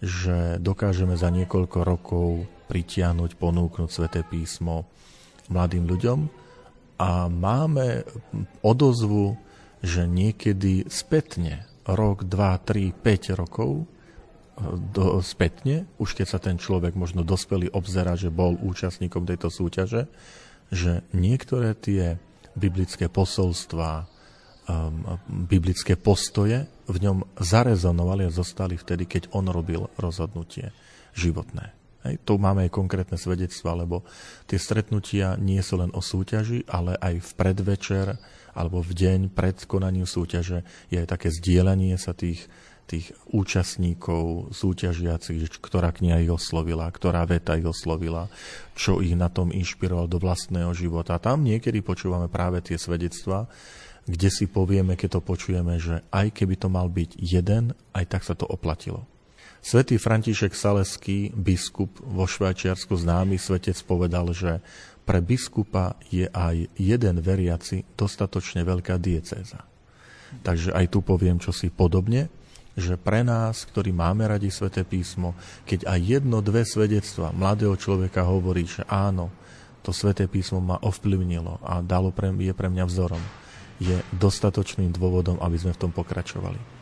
že 0.00 0.56
dokážeme 0.62 1.12
za 1.18 1.28
niekoľko 1.28 1.78
rokov 1.84 2.48
pritiahnuť, 2.70 3.36
ponúknuť 3.36 3.90
sväté 3.90 4.22
písmo 4.24 4.88
mladým 5.50 5.84
ľuďom. 5.84 6.18
A 7.00 7.26
máme 7.26 8.06
odozvu, 8.62 9.34
že 9.82 10.06
niekedy 10.06 10.86
spätne, 10.86 11.66
rok, 11.88 12.28
dva, 12.28 12.60
tri, 12.60 12.92
5 12.92 13.40
rokov, 13.40 13.88
do, 14.92 15.24
spätne, 15.24 15.88
už 15.96 16.12
keď 16.12 16.26
sa 16.28 16.38
ten 16.38 16.60
človek 16.60 16.92
možno 16.92 17.24
dospelý 17.24 17.72
obzera, 17.72 18.12
že 18.12 18.28
bol 18.28 18.60
účastníkom 18.60 19.24
tejto 19.24 19.48
súťaže, 19.48 20.04
že 20.70 21.02
niektoré 21.10 21.74
tie 21.74 22.16
biblické 22.54 23.10
posolstvá, 23.10 24.06
um, 24.66 25.18
biblické 25.26 25.98
postoje 25.98 26.66
v 26.86 26.96
ňom 26.98 27.26
zarezonovali 27.38 28.26
a 28.26 28.34
zostali 28.34 28.78
vtedy, 28.78 29.06
keď 29.06 29.34
on 29.34 29.50
robil 29.50 29.86
rozhodnutie 29.98 30.74
životné. 31.14 31.74
Hej, 32.00 32.16
tu 32.24 32.40
máme 32.40 32.64
aj 32.64 32.72
konkrétne 32.72 33.20
svedectva, 33.20 33.76
lebo 33.76 34.08
tie 34.48 34.56
stretnutia 34.56 35.36
nie 35.36 35.60
sú 35.60 35.76
len 35.76 35.92
o 35.92 36.00
súťaži, 36.00 36.64
ale 36.64 36.96
aj 36.96 37.20
v 37.20 37.30
predvečer 37.36 38.06
alebo 38.56 38.80
v 38.80 38.92
deň 38.96 39.20
pred 39.30 39.68
konaním 39.68 40.08
súťaže 40.08 40.64
je 40.88 40.96
aj 40.96 41.06
také 41.06 41.28
zdieľanie 41.28 41.94
sa 42.00 42.16
tých 42.16 42.48
tých 42.90 43.14
účastníkov 43.30 44.50
súťažiacich, 44.50 45.62
ktorá 45.62 45.94
kniha 45.94 46.26
ich 46.26 46.32
oslovila, 46.34 46.90
ktorá 46.90 47.22
veta 47.22 47.54
ich 47.54 47.62
oslovila, 47.62 48.26
čo 48.74 48.98
ich 48.98 49.14
na 49.14 49.30
tom 49.30 49.54
inšpiroval 49.54 50.10
do 50.10 50.18
vlastného 50.18 50.74
života. 50.74 51.14
A 51.14 51.22
tam 51.22 51.46
niekedy 51.46 51.86
počúvame 51.86 52.26
práve 52.26 52.58
tie 52.66 52.74
svedectvá, 52.74 53.46
kde 54.10 54.26
si 54.26 54.50
povieme, 54.50 54.98
keď 54.98 55.16
to 55.16 55.20
počujeme, 55.22 55.78
že 55.78 56.02
aj 56.10 56.34
keby 56.34 56.58
to 56.58 56.66
mal 56.66 56.90
byť 56.90 57.14
jeden, 57.14 57.78
aj 57.94 58.04
tak 58.10 58.26
sa 58.26 58.34
to 58.34 58.42
oplatilo. 58.50 59.06
Svetý 59.62 60.00
František 60.00 60.56
Saleský, 60.56 61.30
biskup 61.36 61.94
vo 62.02 62.24
Švajčiarsku 62.26 62.96
známy 62.96 63.36
svetec, 63.38 63.76
povedal, 63.86 64.32
že 64.34 64.58
pre 65.04 65.20
biskupa 65.22 66.00
je 66.10 66.26
aj 66.32 66.74
jeden 66.80 67.16
veriaci 67.22 67.86
dostatočne 67.94 68.66
veľká 68.66 68.96
diecéza. 68.96 69.62
Takže 70.42 70.72
aj 70.72 70.86
tu 70.90 71.04
poviem 71.04 71.36
čosi 71.36 71.68
podobne 71.68 72.39
že 72.80 72.96
pre 72.96 73.20
nás, 73.20 73.68
ktorí 73.68 73.92
máme 73.92 74.24
radi 74.24 74.48
sväté 74.48 74.82
písmo, 74.82 75.36
keď 75.68 75.86
aj 75.86 76.00
jedno, 76.00 76.40
dve 76.40 76.64
svedectva 76.64 77.30
mladého 77.30 77.76
človeka 77.76 78.24
hovorí, 78.24 78.64
že 78.64 78.82
áno, 78.88 79.28
to 79.84 79.92
sväté 79.92 80.24
písmo 80.24 80.60
ma 80.60 80.80
ovplyvnilo 80.80 81.60
a 81.60 81.84
dalo 81.84 82.12
pre, 82.12 82.32
je 82.32 82.52
pre 82.56 82.72
mňa 82.72 82.84
vzorom, 82.88 83.22
je 83.80 83.96
dostatočným 84.16 84.92
dôvodom, 84.92 85.40
aby 85.40 85.56
sme 85.56 85.72
v 85.76 85.80
tom 85.86 85.92
pokračovali. 85.92 86.79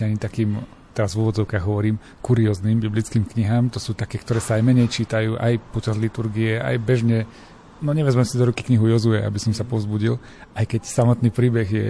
Nevyhýbate 0.00 0.08
ani 0.08 0.16
takým 0.16 0.50
teraz 0.90 1.14
v 1.14 1.22
úvodzovkách 1.22 1.64
hovorím, 1.64 2.02
kurióznym 2.18 2.82
biblickým 2.82 3.22
knihám. 3.22 3.70
To 3.70 3.78
sú 3.78 3.94
také, 3.94 4.18
ktoré 4.18 4.42
sa 4.42 4.58
aj 4.58 4.66
menej 4.66 4.90
čítajú, 4.90 5.38
aj 5.38 5.62
počas 5.70 5.94
liturgie, 5.94 6.58
aj 6.58 6.76
bežne. 6.82 7.30
No 7.80 7.96
nevezmem 7.96 8.26
si 8.26 8.36
do 8.36 8.44
ruky 8.44 8.66
knihu 8.66 8.90
Jozue, 8.90 9.22
aby 9.22 9.40
som 9.40 9.56
sa 9.56 9.64
povzbudil, 9.64 10.20
aj 10.52 10.68
keď 10.68 10.82
samotný 10.84 11.32
príbeh 11.32 11.68
je, 11.70 11.88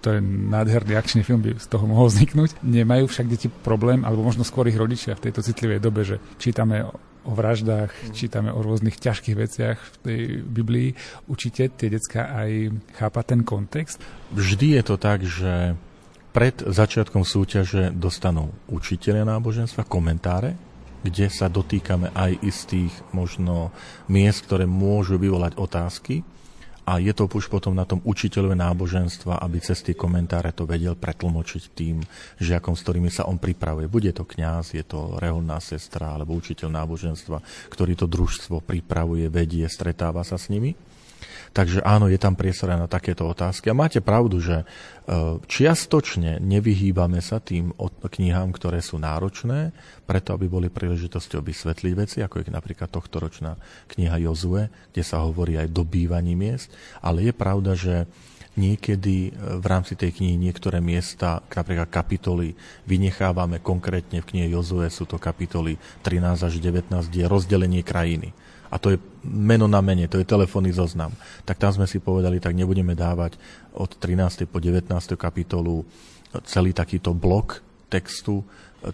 to 0.00 0.16
je 0.16 0.20
nádherný 0.24 0.96
akčný 0.96 1.20
film, 1.20 1.44
by 1.44 1.60
z 1.60 1.68
toho 1.68 1.84
mohol 1.84 2.08
vzniknúť. 2.08 2.64
Nemajú 2.64 3.10
však 3.10 3.28
deti 3.28 3.52
problém, 3.52 4.08
alebo 4.08 4.24
možno 4.24 4.46
skôr 4.46 4.70
ich 4.70 4.78
rodičia 4.80 5.18
v 5.18 5.28
tejto 5.28 5.44
citlivej 5.44 5.84
dobe, 5.84 6.00
že 6.06 6.16
čítame 6.40 6.88
o 7.28 7.32
vraždách, 7.36 7.92
mm. 7.92 8.14
čítame 8.16 8.48
o 8.54 8.64
rôznych 8.64 8.96
ťažkých 8.96 9.36
veciach 9.36 9.76
v 9.76 9.96
tej 10.00 10.20
Biblii. 10.48 10.88
Učíte 11.28 11.68
tie 11.76 11.92
decka 11.92 12.32
aj 12.32 12.72
chápať 12.96 13.24
ten 13.36 13.40
kontext? 13.44 14.00
Vždy 14.32 14.80
je 14.80 14.82
to 14.86 14.96
tak, 14.96 15.28
že 15.28 15.76
pred 16.30 16.54
začiatkom 16.60 17.24
súťaže 17.24 17.90
dostanú 17.94 18.52
učiteľia 18.68 19.24
náboženstva 19.26 19.88
komentáre, 19.88 20.54
kde 21.02 21.30
sa 21.30 21.46
dotýkame 21.46 22.10
aj 22.12 22.42
istých 22.42 22.92
možno 23.14 23.70
miest, 24.10 24.44
ktoré 24.44 24.66
môžu 24.66 25.16
vyvolať 25.16 25.54
otázky 25.56 26.26
a 26.88 26.96
je 26.96 27.12
to 27.12 27.28
už 27.28 27.52
potom 27.52 27.76
na 27.76 27.84
tom 27.84 28.00
učiteľové 28.00 28.56
náboženstva, 28.56 29.44
aby 29.44 29.60
cez 29.60 29.84
tie 29.84 29.92
komentáre 29.92 30.56
to 30.56 30.64
vedel 30.64 30.96
pretlmočiť 30.96 31.62
tým 31.76 32.00
žiakom, 32.40 32.72
s 32.72 32.80
ktorými 32.80 33.12
sa 33.12 33.28
on 33.28 33.36
pripravuje. 33.36 33.92
Bude 33.92 34.08
to 34.16 34.24
kňaz, 34.24 34.72
je 34.72 34.80
to 34.88 35.20
reholná 35.20 35.60
sestra 35.60 36.16
alebo 36.16 36.32
učiteľ 36.32 36.72
náboženstva, 36.72 37.44
ktorý 37.68 37.92
to 37.92 38.08
družstvo 38.08 38.64
pripravuje, 38.64 39.28
vedie, 39.28 39.68
stretáva 39.68 40.24
sa 40.24 40.40
s 40.40 40.48
nimi. 40.48 40.72
Takže 41.58 41.82
áno, 41.82 42.06
je 42.06 42.22
tam 42.22 42.38
priestor 42.38 42.70
na 42.70 42.86
takéto 42.86 43.26
otázky. 43.26 43.66
A 43.66 43.74
máte 43.74 43.98
pravdu, 43.98 44.38
že 44.38 44.62
e, 44.62 44.64
čiastočne 45.42 46.38
nevyhýbame 46.38 47.18
sa 47.18 47.42
tým 47.42 47.74
knihám, 47.98 48.54
ktoré 48.54 48.78
sú 48.78 48.94
náročné, 49.02 49.74
preto 50.06 50.38
aby 50.38 50.46
boli 50.46 50.70
príležitosťou 50.70 51.42
vysvetliť 51.42 51.92
veci, 51.98 52.22
ako 52.22 52.46
je 52.46 52.54
napríklad 52.54 52.94
tohtoročná 52.94 53.58
kniha 53.90 54.22
Jozue, 54.22 54.70
kde 54.94 55.02
sa 55.02 55.26
hovorí 55.26 55.58
aj 55.58 55.74
do 55.74 55.82
bývaní 55.82 56.38
miest. 56.38 56.70
Ale 57.02 57.26
je 57.26 57.34
pravda, 57.34 57.74
že 57.74 58.06
niekedy 58.54 59.34
e, 59.34 59.58
v 59.58 59.66
rámci 59.66 59.98
tej 59.98 60.14
knihy 60.14 60.38
niektoré 60.38 60.78
miesta, 60.78 61.42
napríklad 61.42 61.90
kapitoly, 61.90 62.54
vynechávame 62.86 63.58
konkrétne 63.58 64.22
v 64.22 64.28
knihe 64.30 64.54
Jozue, 64.54 64.86
sú 64.94 65.10
to 65.10 65.18
kapitoly 65.18 65.74
13 66.06 66.38
až 66.38 66.54
19, 66.62 66.86
kde 67.10 67.26
je 67.26 67.26
rozdelenie 67.26 67.82
krajiny 67.82 68.30
a 68.68 68.76
to 68.76 68.94
je 68.94 68.98
meno 69.24 69.64
na 69.64 69.80
mene, 69.80 70.08
to 70.08 70.20
je 70.20 70.28
telefónny 70.28 70.72
zoznam. 70.72 71.12
Tak 71.48 71.56
tam 71.60 71.72
sme 71.72 71.86
si 71.88 72.00
povedali, 72.00 72.40
tak 72.40 72.56
nebudeme 72.56 72.92
dávať 72.92 73.40
od 73.76 73.96
13. 73.96 74.48
po 74.48 74.60
19. 74.60 74.88
kapitolu 75.16 75.84
celý 76.44 76.76
takýto 76.76 77.16
blok 77.16 77.64
textu 77.88 78.44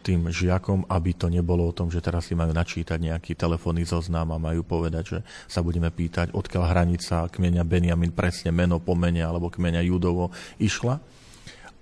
tým 0.00 0.32
žiakom, 0.32 0.88
aby 0.88 1.12
to 1.12 1.28
nebolo 1.28 1.68
o 1.68 1.76
tom, 1.76 1.92
že 1.92 2.00
teraz 2.00 2.32
si 2.32 2.32
majú 2.32 2.56
načítať 2.56 2.96
nejaký 2.96 3.36
telefónny 3.36 3.84
zoznam 3.84 4.32
a 4.32 4.40
majú 4.40 4.64
povedať, 4.64 5.04
že 5.04 5.18
sa 5.44 5.60
budeme 5.60 5.92
pýtať, 5.92 6.32
odkiaľ 6.32 6.72
hranica 6.72 7.28
kmeňa 7.28 7.68
Benjamin 7.68 8.14
presne 8.16 8.48
meno 8.48 8.80
po 8.80 8.96
mene 8.96 9.20
alebo 9.20 9.52
kmeňa 9.52 9.84
Judovo 9.84 10.32
išla. 10.56 10.96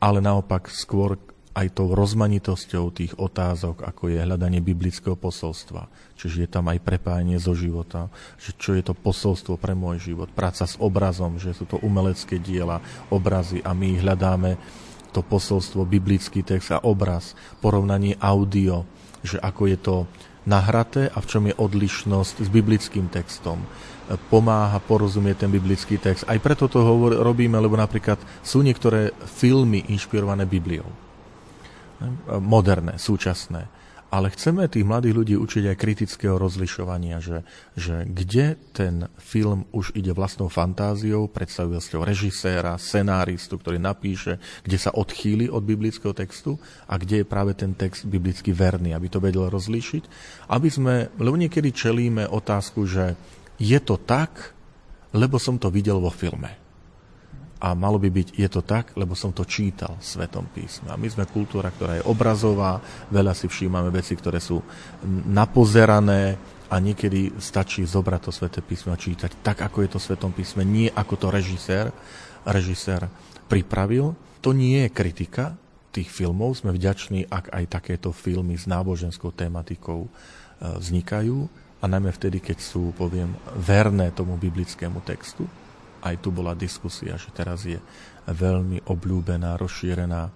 Ale 0.02 0.18
naopak 0.18 0.66
skôr 0.66 1.14
aj 1.52 1.76
tou 1.76 1.92
rozmanitosťou 1.92 2.84
tých 2.96 3.12
otázok, 3.20 3.84
ako 3.84 4.08
je 4.08 4.24
hľadanie 4.24 4.64
biblického 4.64 5.16
posolstva. 5.16 5.88
Čiže 6.16 6.44
je 6.44 6.48
tam 6.48 6.72
aj 6.72 6.80
prepájanie 6.80 7.36
zo 7.36 7.52
života, 7.52 8.08
že 8.40 8.56
čo 8.56 8.72
je 8.72 8.80
to 8.80 8.96
posolstvo 8.96 9.60
pre 9.60 9.76
môj 9.76 10.00
život, 10.00 10.32
práca 10.32 10.64
s 10.64 10.80
obrazom, 10.80 11.36
že 11.36 11.52
sú 11.52 11.68
to 11.68 11.76
umelecké 11.84 12.40
diela, 12.40 12.80
obrazy 13.12 13.60
a 13.60 13.76
my 13.76 14.00
hľadáme 14.00 14.56
to 15.12 15.20
posolstvo, 15.20 15.84
biblický 15.84 16.40
text 16.40 16.72
a 16.72 16.80
obraz, 16.80 17.36
porovnanie 17.60 18.16
audio, 18.16 18.88
že 19.20 19.36
ako 19.36 19.62
je 19.68 19.78
to 19.78 19.96
nahraté 20.48 21.12
a 21.12 21.20
v 21.20 21.28
čom 21.28 21.44
je 21.52 21.54
odlišnosť 21.54 22.34
s 22.42 22.48
biblickým 22.48 23.12
textom. 23.12 23.60
Pomáha 24.32 24.80
porozumieť 24.82 25.46
ten 25.46 25.50
biblický 25.52 26.00
text. 26.00 26.26
Aj 26.26 26.40
preto 26.40 26.66
to 26.66 26.80
hovor, 26.82 27.14
robíme, 27.20 27.54
lebo 27.60 27.78
napríklad 27.78 28.18
sú 28.40 28.64
niektoré 28.64 29.14
filmy 29.28 29.84
inšpirované 29.92 30.48
Bibliou 30.48 31.11
moderné, 32.40 32.96
súčasné. 32.96 33.68
Ale 34.12 34.28
chceme 34.28 34.68
tých 34.68 34.84
mladých 34.84 35.16
ľudí 35.16 35.34
učiť 35.40 35.72
aj 35.72 35.80
kritického 35.80 36.36
rozlišovania, 36.36 37.16
že, 37.24 37.48
že 37.72 38.04
kde 38.04 38.60
ten 38.76 39.08
film 39.16 39.64
už 39.72 39.96
ide 39.96 40.12
vlastnou 40.12 40.52
fantáziou, 40.52 41.32
predstaviteľstvou 41.32 42.04
režiséra, 42.04 42.76
scenáristu, 42.76 43.56
ktorý 43.56 43.80
napíše, 43.80 44.36
kde 44.68 44.76
sa 44.76 44.92
odchýli 44.92 45.48
od 45.48 45.64
biblického 45.64 46.12
textu 46.12 46.60
a 46.84 47.00
kde 47.00 47.24
je 47.24 47.30
práve 47.32 47.56
ten 47.56 47.72
text 47.72 48.04
biblicky 48.04 48.52
verný, 48.52 48.92
aby 48.92 49.08
to 49.08 49.16
vedel 49.16 49.48
rozlíšiť. 49.48 50.04
Aby 50.52 50.68
sme, 50.68 50.94
lebo 51.16 51.40
niekedy 51.40 51.72
čelíme 51.72 52.28
otázku, 52.28 52.84
že 52.84 53.16
je 53.56 53.80
to 53.80 53.96
tak, 53.96 54.52
lebo 55.16 55.40
som 55.40 55.56
to 55.56 55.72
videl 55.72 56.04
vo 56.04 56.12
filme 56.12 56.61
a 57.62 57.78
malo 57.78 57.94
by 58.02 58.10
byť, 58.10 58.28
je 58.34 58.48
to 58.50 58.66
tak, 58.66 58.98
lebo 58.98 59.14
som 59.14 59.30
to 59.30 59.46
čítal 59.46 59.94
v 59.94 60.02
Svetom 60.02 60.50
písme. 60.50 60.90
A 60.90 60.98
my 60.98 61.06
sme 61.06 61.30
kultúra, 61.30 61.70
ktorá 61.70 62.02
je 62.02 62.08
obrazová, 62.10 62.82
veľa 63.06 63.38
si 63.38 63.46
všímame 63.46 63.94
veci, 63.94 64.18
ktoré 64.18 64.42
sú 64.42 64.58
napozerané 65.30 66.34
a 66.66 66.82
niekedy 66.82 67.38
stačí 67.38 67.86
zobrať 67.86 68.20
to 68.26 68.30
Sveté 68.34 68.60
písme 68.66 68.90
a 68.90 68.98
čítať 68.98 69.46
tak, 69.46 69.62
ako 69.62 69.78
je 69.86 69.90
to 69.94 69.98
v 70.02 70.06
Svetom 70.10 70.34
písme, 70.34 70.66
nie 70.66 70.90
ako 70.90 71.14
to 71.14 71.28
režisér, 71.30 71.94
režisér 72.42 73.06
pripravil. 73.46 74.18
To 74.42 74.50
nie 74.50 74.82
je 74.82 74.90
kritika 74.90 75.54
tých 75.94 76.10
filmov, 76.10 76.58
sme 76.58 76.74
vďační, 76.74 77.30
ak 77.30 77.54
aj 77.54 77.64
takéto 77.70 78.10
filmy 78.10 78.58
s 78.58 78.66
náboženskou 78.66 79.30
tematikou 79.30 80.08
e, 80.08 80.10
vznikajú 80.82 81.46
a 81.78 81.84
najmä 81.86 82.10
vtedy, 82.10 82.42
keď 82.42 82.58
sú, 82.58 82.90
poviem, 82.98 83.38
verné 83.54 84.10
tomu 84.10 84.34
biblickému 84.34 84.98
textu 85.06 85.46
aj 86.02 86.18
tu 86.20 86.34
bola 86.34 86.58
diskusia, 86.58 87.14
že 87.14 87.30
teraz 87.30 87.64
je 87.64 87.78
veľmi 88.26 88.86
obľúbená, 88.86 89.58
rozšírená 89.58 90.30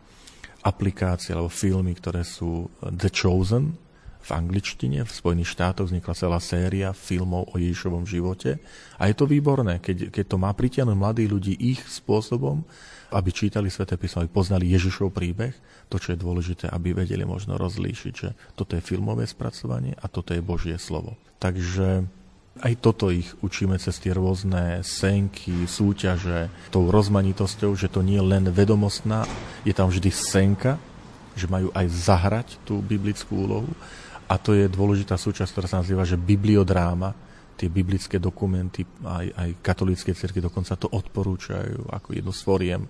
aplikácia 0.66 1.38
alebo 1.38 1.50
filmy, 1.50 1.94
ktoré 1.94 2.26
sú 2.26 2.66
The 2.82 3.10
Chosen 3.10 3.78
v 4.26 4.30
angličtine. 4.34 5.06
V 5.06 5.12
Spojených 5.14 5.54
štátoch 5.54 5.86
vznikla 5.86 6.18
celá 6.18 6.38
séria 6.42 6.90
filmov 6.90 7.54
o 7.54 7.62
Ježišovom 7.62 8.02
živote. 8.02 8.58
A 8.98 9.06
je 9.06 9.14
to 9.14 9.30
výborné, 9.30 9.78
keď, 9.78 10.10
keď 10.10 10.24
to 10.26 10.36
má 10.42 10.50
pritiahnuť 10.50 10.96
mladých 10.98 11.30
ľudí 11.30 11.54
ich 11.54 11.78
spôsobom, 11.86 12.66
aby 13.14 13.30
čítali 13.30 13.70
Sveté 13.70 13.94
písmo, 13.94 14.26
aby 14.26 14.30
poznali 14.34 14.66
Ježišov 14.74 15.14
príbeh. 15.14 15.54
To, 15.86 16.02
čo 16.02 16.10
je 16.10 16.18
dôležité, 16.18 16.66
aby 16.66 16.98
vedeli 16.98 17.22
možno 17.22 17.54
rozlíšiť, 17.54 18.12
že 18.18 18.34
toto 18.58 18.74
je 18.74 18.82
filmové 18.82 19.22
spracovanie 19.30 19.94
a 19.94 20.10
toto 20.10 20.34
je 20.34 20.42
Božie 20.42 20.74
slovo. 20.82 21.14
Takže 21.38 22.10
aj 22.62 22.74
toto 22.80 23.12
ich 23.12 23.28
učíme 23.44 23.76
cez 23.76 23.96
tie 24.00 24.16
rôzne 24.16 24.80
senky, 24.80 25.68
súťaže, 25.68 26.48
tou 26.72 26.88
rozmanitosťou, 26.88 27.76
že 27.76 27.92
to 27.92 28.00
nie 28.00 28.16
je 28.16 28.24
len 28.24 28.44
vedomostná, 28.48 29.28
je 29.66 29.74
tam 29.76 29.92
vždy 29.92 30.10
senka, 30.12 30.80
že 31.36 31.50
majú 31.50 31.68
aj 31.76 31.86
zahrať 31.92 32.48
tú 32.64 32.80
biblickú 32.80 33.44
úlohu. 33.44 33.70
A 34.26 34.40
to 34.40 34.56
je 34.56 34.66
dôležitá 34.66 35.14
súčasť, 35.14 35.52
ktorá 35.52 35.66
sa 35.68 35.80
nazýva, 35.84 36.02
že 36.02 36.18
bibliodráma, 36.18 37.14
tie 37.56 37.72
biblické 37.72 38.20
dokumenty, 38.20 38.84
aj, 39.00 39.26
aj 39.32 39.50
katolícke 39.64 40.12
cirky 40.12 40.44
dokonca 40.44 40.76
to 40.76 40.92
odporúčajú 40.92 41.88
ako 41.88 42.08
jednu 42.12 42.32
z 42.36 42.40
foriem 42.44 42.82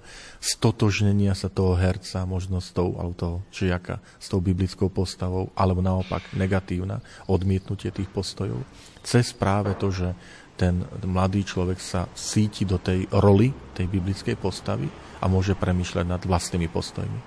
stotožnenia 0.42 1.38
sa 1.38 1.46
toho 1.46 1.78
herca, 1.78 2.26
možno 2.26 2.58
s 2.58 2.74
tou, 2.74 2.98
alebo 2.98 3.14
toho 3.14 3.36
žiaka, 3.54 4.02
s 4.18 4.26
tou 4.26 4.42
biblickou 4.42 4.90
postavou, 4.90 5.54
alebo 5.54 5.80
naopak 5.80 6.34
negatívna, 6.34 6.98
odmietnutie 7.30 7.94
tých 7.94 8.10
postojov. 8.10 8.58
Cez 9.07 9.30
práve 9.30 9.78
to, 9.78 9.94
že 9.94 10.11
ten 10.59 10.82
mladý 11.07 11.46
človek 11.46 11.78
sa 11.78 12.11
síti 12.11 12.66
do 12.66 12.82
tej 12.82 13.07
roli 13.14 13.54
tej 13.70 13.86
biblickej 13.86 14.34
postavy 14.34 14.90
a 15.22 15.30
môže 15.30 15.54
premýšľať 15.54 16.04
nad 16.11 16.22
vlastnými 16.26 16.66
postojmi. 16.66 17.18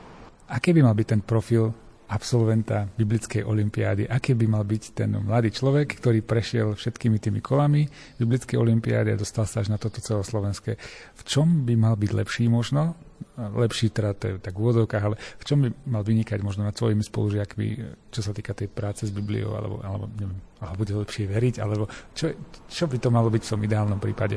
Aký 0.52 0.76
by 0.76 0.84
mal 0.84 0.98
byť 0.98 1.08
ten 1.08 1.22
profil 1.24 1.72
absolventa 2.10 2.90
biblickej 2.90 3.46
olimpiády. 3.46 4.10
Aký 4.10 4.34
by 4.34 4.50
mal 4.50 4.66
byť 4.66 4.84
ten 4.98 5.14
mladý 5.14 5.54
človek, 5.54 6.02
ktorý 6.02 6.26
prešiel 6.26 6.74
všetkými 6.74 7.22
tými 7.22 7.40
kolami 7.40 7.86
biblickej 8.18 8.58
olimpiády 8.58 9.14
a 9.14 9.22
dostal 9.22 9.46
sa 9.46 9.62
až 9.62 9.70
na 9.70 9.78
toto 9.78 10.02
celoslovenské. 10.02 10.74
V 11.16 11.22
čom 11.22 11.70
by 11.70 11.78
mal 11.78 11.94
byť 11.96 12.12
lepší 12.12 12.50
možno? 12.50 12.98
Lepší 13.40 13.96
teda 13.96 14.12
to 14.18 14.24
je 14.28 14.34
tak 14.44 14.54
v 14.56 14.62
úvodovkách, 14.68 15.04
ale 15.04 15.16
v 15.16 15.44
čom 15.48 15.58
by 15.64 15.70
mal 15.88 16.04
vynikať 16.04 16.44
možno 16.44 16.68
nad 16.68 16.76
svojimi 16.76 17.00
spolužiakmi, 17.00 17.66
čo 18.12 18.20
sa 18.20 18.36
týka 18.36 18.52
tej 18.52 18.68
práce 18.68 19.08
s 19.08 19.16
Bibliou, 19.16 19.56
alebo, 19.56 19.80
alebo 19.80 20.12
neviem, 20.20 20.40
alebo 20.60 20.84
bude 20.84 20.94
lepšie 21.00 21.26
veriť, 21.32 21.56
alebo 21.64 21.88
čo, 22.12 22.36
čo 22.68 22.86
by 22.92 22.98
to 23.00 23.10
malo 23.10 23.32
byť 23.32 23.42
v 23.48 23.52
tom 23.56 23.62
ideálnom 23.64 24.00
prípade? 24.04 24.36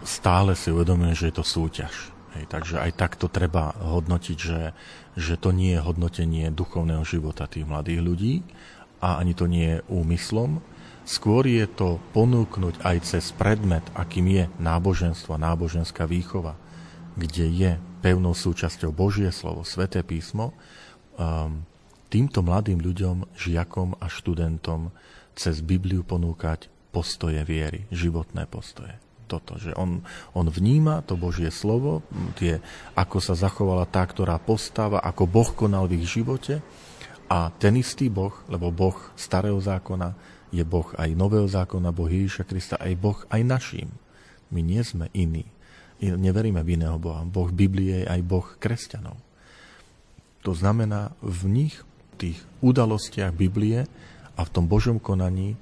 Stále 0.00 0.56
si 0.56 0.72
uvedomujem, 0.72 1.12
že 1.12 1.28
je 1.28 1.34
to 1.36 1.44
súťaž 1.44 2.16
Hej, 2.30 2.46
takže 2.46 2.78
aj 2.78 2.94
takto 2.94 3.26
treba 3.26 3.74
hodnotiť, 3.74 4.38
že, 4.38 4.70
že 5.18 5.34
to 5.34 5.50
nie 5.50 5.74
je 5.74 5.82
hodnotenie 5.82 6.46
duchovného 6.54 7.02
života 7.02 7.50
tých 7.50 7.66
mladých 7.66 8.00
ľudí 8.06 8.34
a 9.02 9.18
ani 9.18 9.34
to 9.34 9.50
nie 9.50 9.78
je 9.78 9.84
úmyslom. 9.90 10.62
Skôr 11.02 11.42
je 11.50 11.66
to 11.66 11.98
ponúknuť 12.14 12.86
aj 12.86 12.96
cez 13.02 13.34
predmet, 13.34 13.82
akým 13.98 14.30
je 14.30 14.44
náboženstvo, 14.62 15.42
náboženská 15.42 16.06
výchova, 16.06 16.54
kde 17.18 17.50
je 17.50 17.72
pevnou 18.00 18.32
súčasťou 18.32 18.90
Božie 18.90 19.28
slovo, 19.30 19.62
Sveté 19.62 20.00
písmo, 20.00 20.56
um, 21.20 21.62
týmto 22.10 22.42
mladým 22.42 22.82
ľuďom, 22.82 23.38
žiakom 23.38 24.00
a 24.02 24.10
študentom 24.10 24.90
cez 25.38 25.62
Bibliu 25.62 26.02
ponúkať 26.02 26.66
postoje 26.90 27.38
viery, 27.46 27.86
životné 27.94 28.50
postoje. 28.50 28.98
Toto, 29.30 29.54
že 29.62 29.70
on, 29.78 30.02
on 30.34 30.50
vníma 30.50 31.06
to 31.06 31.14
Božie 31.14 31.54
slovo, 31.54 32.02
tie, 32.34 32.58
ako 32.98 33.22
sa 33.22 33.38
zachovala 33.38 33.86
tá, 33.86 34.02
ktorá 34.02 34.34
postáva, 34.42 34.98
ako 34.98 35.30
Boh 35.30 35.50
konal 35.54 35.86
v 35.86 36.02
ich 36.02 36.10
živote 36.10 36.58
a 37.30 37.54
ten 37.62 37.78
istý 37.78 38.10
Boh, 38.10 38.34
lebo 38.50 38.74
Boh 38.74 38.98
starého 39.14 39.62
zákona 39.62 40.18
je 40.50 40.66
Boh 40.66 40.90
aj 40.98 41.14
nového 41.14 41.46
zákona, 41.46 41.94
Boh 41.94 42.10
Ježíša 42.10 42.42
Krista, 42.42 42.74
aj 42.82 42.92
Boh 42.98 43.18
aj 43.30 43.46
naším. 43.46 43.88
My 44.50 44.66
nie 44.66 44.82
sme 44.82 45.06
iní. 45.14 45.46
Neveríme 46.00 46.64
v 46.64 46.80
iného 46.80 46.96
Boha. 46.96 47.20
Boh 47.28 47.52
Biblie 47.52 48.04
je 48.04 48.08
aj 48.08 48.20
Boh 48.24 48.46
kresťanov. 48.56 49.20
To 50.48 50.56
znamená, 50.56 51.12
v 51.20 51.52
nich 51.52 51.76
tých 52.16 52.40
udalostiach 52.64 53.36
Biblie 53.36 53.84
a 54.36 54.40
v 54.40 54.52
tom 54.52 54.64
Božom 54.64 54.96
konaní 54.96 55.60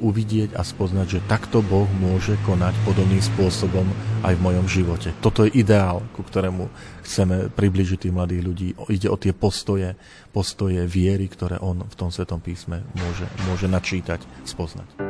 uvidieť 0.00 0.56
a 0.56 0.64
spoznať, 0.64 1.06
že 1.20 1.26
takto 1.28 1.60
Boh 1.60 1.86
môže 2.00 2.34
konať 2.48 2.72
podobným 2.88 3.20
spôsobom 3.20 3.84
aj 4.24 4.32
v 4.32 4.44
mojom 4.44 4.66
živote. 4.66 5.12
Toto 5.20 5.44
je 5.44 5.52
ideál, 5.52 6.00
ku 6.16 6.24
ktorému 6.24 6.72
chceme 7.04 7.52
približiť 7.52 8.08
tých 8.08 8.16
mladých 8.16 8.42
ľudí. 8.42 8.68
Ide 8.88 9.12
o 9.12 9.20
tie 9.20 9.36
postoje, 9.36 9.92
postoje 10.32 10.88
viery, 10.88 11.28
ktoré 11.28 11.60
on 11.60 11.84
v 11.84 11.94
tom 11.94 12.08
Svetom 12.08 12.40
písme 12.40 12.80
môže, 12.96 13.28
môže 13.44 13.68
načítať, 13.68 14.24
spoznať. 14.48 15.09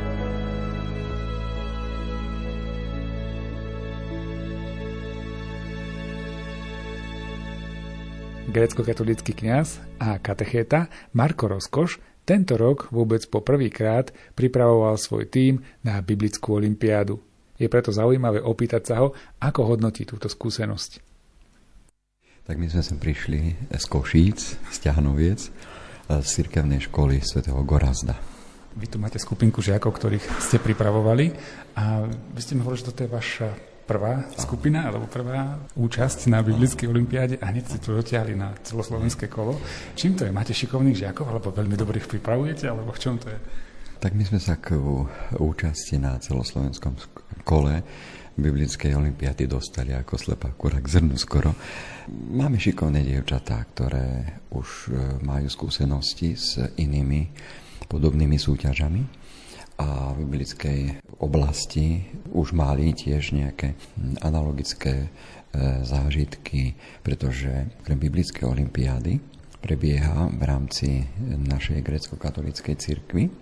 Grécko-katolický 8.51 9.31
kňaz 9.31 9.79
a 10.03 10.19
katechéta 10.19 10.91
Marko 11.15 11.47
Rozkoš 11.47 12.03
tento 12.27 12.59
rok 12.59 12.91
vôbec 12.91 13.23
po 13.31 13.39
prvýkrát 13.39 14.11
pripravoval 14.35 14.99
svoj 14.99 15.23
tím 15.31 15.63
na 15.87 16.03
biblickú 16.03 16.59
olimpiádu. 16.59 17.23
Je 17.55 17.71
preto 17.71 17.95
zaujímavé 17.95 18.43
opýtať 18.43 18.91
sa 18.91 18.95
ho, 18.99 19.15
ako 19.39 19.71
hodnotí 19.71 20.03
túto 20.03 20.27
skúsenosť. 20.27 20.99
Tak 22.43 22.59
my 22.59 22.67
sme 22.67 22.83
sem 22.83 22.99
prišli 22.99 23.71
z 23.71 23.85
Košíc, 23.87 24.59
z 24.67 24.77
Ťahanoviec, 24.83 25.39
z 26.11 26.27
cirkevnej 26.27 26.83
školy 26.91 27.23
svätého 27.23 27.63
Gorazda. 27.63 28.19
Vy 28.75 28.91
tu 28.91 28.99
máte 28.99 29.15
skupinku 29.15 29.63
žiakov, 29.63 29.95
ktorých 29.95 30.27
ste 30.43 30.59
pripravovali 30.59 31.31
a 31.79 32.03
vy 32.35 32.39
ste 32.43 32.59
mi 32.59 32.67
hovorili, 32.67 32.83
že 32.83 32.89
toto 32.91 33.07
je 33.07 33.15
vaša 33.15 33.70
prvá 33.91 34.23
skupina 34.39 34.87
alebo 34.87 35.11
prvá 35.11 35.59
účasť 35.75 36.31
na 36.31 36.39
Biblickej 36.39 36.87
olimpiáde 36.87 37.35
a 37.43 37.51
hneď 37.51 37.75
ste 37.75 37.79
to 37.83 37.99
dotiahli 37.99 38.39
na 38.39 38.55
celoslovenské 38.63 39.27
kolo. 39.27 39.59
Čím 39.99 40.15
to 40.15 40.23
je? 40.23 40.31
Máte 40.31 40.55
šikovných 40.55 41.03
žiakov 41.03 41.27
alebo 41.27 41.51
veľmi 41.51 41.75
dobrých 41.75 42.07
pripravujete 42.07 42.71
alebo 42.71 42.95
v 42.95 43.01
čom 43.03 43.19
to 43.19 43.27
je? 43.27 43.39
Tak 43.99 44.15
my 44.15 44.23
sme 44.23 44.39
sa 44.39 44.57
k 44.57 44.79
účasti 45.37 45.99
na 45.99 46.17
celoslovenskom 46.17 46.95
kole 47.43 47.83
biblickej 48.31 48.95
olimpiády 48.95 49.45
dostali 49.45 49.91
ako 49.91 50.15
slepá 50.15 50.55
kura 50.55 50.79
k 50.79 50.87
zrnu 50.87 51.19
skoro. 51.19 51.51
Máme 52.09 52.57
šikovné 52.57 53.03
dievčatá, 53.03 53.59
ktoré 53.75 54.39
už 54.55 54.67
e, 54.87 54.91
majú 55.21 55.51
skúsenosti 55.51 56.33
s 56.33 56.57
inými 56.79 57.27
podobnými 57.91 58.39
súťažami 58.39 59.20
a 59.81 60.13
v 60.13 60.29
biblickej 60.29 60.81
oblasti 61.17 62.05
už 62.29 62.53
mali 62.53 62.93
tiež 62.93 63.33
nejaké 63.33 63.73
analogické 64.21 64.93
e, 64.93 65.07
zážitky, 65.81 66.77
pretože 67.01 67.49
krem 67.81 67.97
biblické 67.97 68.45
olimpiády 68.45 69.17
prebieha 69.57 70.29
v 70.29 70.43
rámci 70.45 70.89
našej 71.25 71.81
grecko-katolíckej 71.81 72.75
cirkvi 72.77 73.33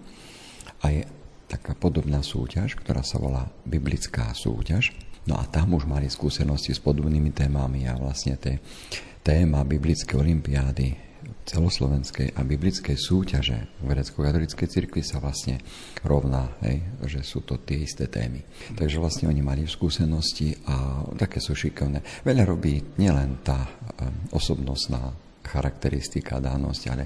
a 0.79 0.85
je 0.95 1.03
taká 1.51 1.75
podobná 1.75 2.23
súťaž, 2.23 2.79
ktorá 2.79 3.03
sa 3.03 3.19
volá 3.19 3.51
biblická 3.67 4.31
súťaž. 4.31 4.95
No 5.27 5.35
a 5.35 5.43
tam 5.43 5.75
už 5.75 5.83
mali 5.89 6.07
skúsenosti 6.07 6.71
s 6.71 6.79
podobnými 6.79 7.35
témami 7.35 7.83
a 7.89 7.99
vlastne 7.99 8.39
té, 8.39 8.63
téma 9.23 9.67
biblické 9.67 10.15
olimpiády 10.15 11.08
celoslovenskej 11.45 12.37
a 12.37 12.41
biblickej 12.45 12.97
súťaže 12.97 13.57
v 13.81 13.85
grecko-katolíckej 13.89 14.67
cirkvi 14.69 15.01
sa 15.01 15.17
vlastne 15.17 15.59
rovná, 16.05 16.53
hej, 16.65 16.81
že 17.05 17.21
sú 17.25 17.41
to 17.41 17.57
tie 17.61 17.83
isté 17.83 18.07
témy. 18.09 18.43
Takže 18.75 19.01
vlastne 19.01 19.29
oni 19.29 19.41
mali 19.41 19.65
skúsenosti 19.65 20.53
a 20.69 21.05
také 21.17 21.41
sú 21.41 21.57
šikovné. 21.57 22.23
Veľa 22.23 22.43
robí 22.47 22.79
nielen 23.01 23.41
tá 23.41 23.65
osobnostná 24.31 25.11
charakteristika, 25.45 26.37
dánosť, 26.37 26.81
ale 26.91 27.03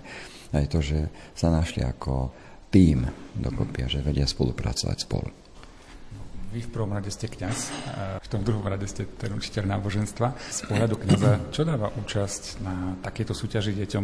aj 0.53 0.66
to, 0.68 0.80
že 0.84 0.99
sa 1.34 1.47
našli 1.49 1.82
ako 1.82 2.34
tým 2.74 3.05
dokopy 3.38 3.86
a 3.86 3.91
že 3.91 4.01
vedia 4.01 4.26
spolupracovať 4.26 4.97
spolu. 4.97 5.43
Vy 6.54 6.70
v 6.70 6.70
prvom 6.70 6.93
rade 6.93 7.10
ste 7.10 7.26
kňaz, 7.26 7.74
v 8.22 8.30
tom 8.30 8.45
druhom 8.45 8.62
rade 8.62 8.86
ste 8.86 9.10
ten 9.10 9.34
učiteľ 9.34 9.74
náboženstva. 9.74 10.38
Z 10.38 10.70
pohľadu 10.70 11.01
kňaza, 11.01 11.49
čo 11.49 11.66
dáva 11.66 11.89
účasť 11.89 12.62
na 12.62 12.93
takéto 13.01 13.34
súťaži 13.34 13.74
deťom? 13.74 14.04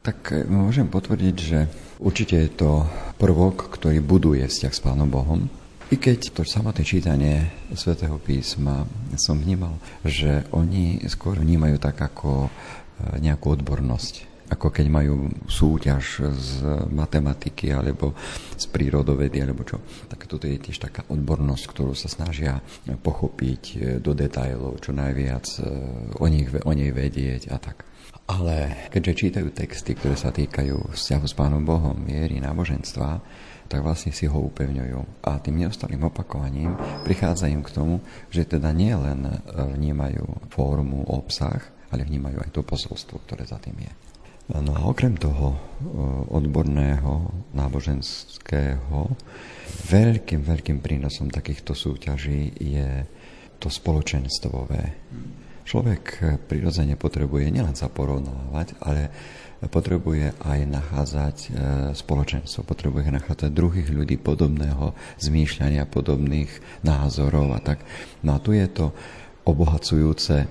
Tak 0.00 0.32
e, 0.32 0.48
môžem 0.48 0.88
potvrdiť, 0.88 1.36
že 1.36 1.68
určite 2.00 2.40
je 2.40 2.48
to 2.48 2.88
prvok, 3.20 3.68
ktorý 3.76 4.00
buduje 4.00 4.40
vzťah 4.40 4.72
s 4.72 4.80
Pánom 4.80 5.12
Bohom. 5.12 5.52
I 5.92 6.00
keď 6.00 6.32
to 6.32 6.48
samotné 6.48 6.80
čítanie 6.80 7.52
svätého 7.76 8.16
písma 8.16 8.88
som 9.20 9.36
vnímal, 9.36 9.76
že 10.00 10.48
oni 10.48 11.04
skôr 11.12 11.36
vnímajú 11.36 11.76
tak 11.76 12.00
ako 12.00 12.48
e, 12.48 13.20
nejakú 13.20 13.52
odbornosť 13.52 14.31
ako 14.50 14.68
keď 14.72 14.86
majú 14.90 15.30
súťaž 15.46 16.32
z 16.32 16.50
matematiky 16.90 17.70
alebo 17.70 18.16
z 18.56 18.64
prírodovedy 18.68 19.42
alebo 19.42 19.62
čo. 19.62 19.78
Tak 20.08 20.26
toto 20.26 20.48
je 20.48 20.58
tiež 20.58 20.82
taká 20.82 21.06
odbornosť, 21.08 21.64
ktorú 21.70 21.92
sa 21.94 22.10
snažia 22.10 22.58
pochopiť 22.88 23.98
do 24.02 24.12
detajlov, 24.12 24.82
čo 24.82 24.90
najviac 24.96 25.46
e, 25.58 25.62
o, 26.18 26.26
nich, 26.28 26.48
o 26.50 26.72
nej 26.72 26.90
vedieť 26.92 27.52
a 27.52 27.56
tak. 27.58 27.84
Ale 28.30 28.88
keďže 28.88 29.18
čítajú 29.18 29.48
texty, 29.50 29.98
ktoré 29.98 30.14
sa 30.14 30.30
týkajú 30.30 30.94
vzťahu 30.94 31.24
s 31.26 31.34
Pánom 31.34 31.60
Bohom, 31.66 32.06
viery, 32.06 32.38
náboženstva, 32.38 33.18
tak 33.66 33.80
vlastne 33.80 34.12
si 34.12 34.28
ho 34.28 34.38
upevňujú. 34.52 35.24
A 35.24 35.40
tým 35.40 35.64
neustalým 35.64 36.04
opakovaním 36.04 36.76
prichádza 37.08 37.48
im 37.48 37.64
k 37.64 37.72
tomu, 37.72 38.04
že 38.28 38.44
teda 38.44 38.68
nie 38.76 38.92
len 38.92 39.24
e, 39.24 39.32
vnímajú 39.52 40.52
formu, 40.52 41.08
obsah, 41.08 41.60
ale 41.88 42.04
vnímajú 42.04 42.40
aj 42.40 42.50
to 42.52 42.60
posolstvo, 42.64 43.24
ktoré 43.24 43.48
za 43.48 43.56
tým 43.60 43.80
je. 43.80 43.92
No 44.50 44.74
a 44.74 44.90
okrem 44.90 45.14
toho 45.14 45.54
odborného, 46.34 47.30
náboženského, 47.54 49.14
veľkým, 49.86 50.42
veľkým 50.42 50.78
prínosom 50.82 51.30
takýchto 51.30 51.78
súťaží 51.78 52.50
je 52.58 53.06
to 53.62 53.70
spoločenstvové. 53.70 54.82
Človek 55.62 56.02
prirodzene 56.50 56.98
potrebuje 56.98 57.54
nielen 57.54 57.78
sa 57.78 57.86
porovnávať, 57.86 58.74
ale 58.82 59.02
potrebuje 59.70 60.34
aj 60.42 60.58
nachádzať 60.66 61.36
e, 61.38 61.48
spoločenstvo, 61.94 62.66
potrebuje 62.66 63.14
nachádzať 63.14 63.54
druhých 63.54 63.94
ľudí 63.94 64.18
podobného 64.18 64.90
zmýšľania, 65.22 65.86
podobných 65.86 66.50
názorov 66.82 67.54
a 67.54 67.62
tak. 67.62 67.86
No 68.26 68.34
a 68.34 68.42
tu 68.42 68.58
je 68.58 68.66
to 68.66 68.90
obohacujúce, 69.46 70.50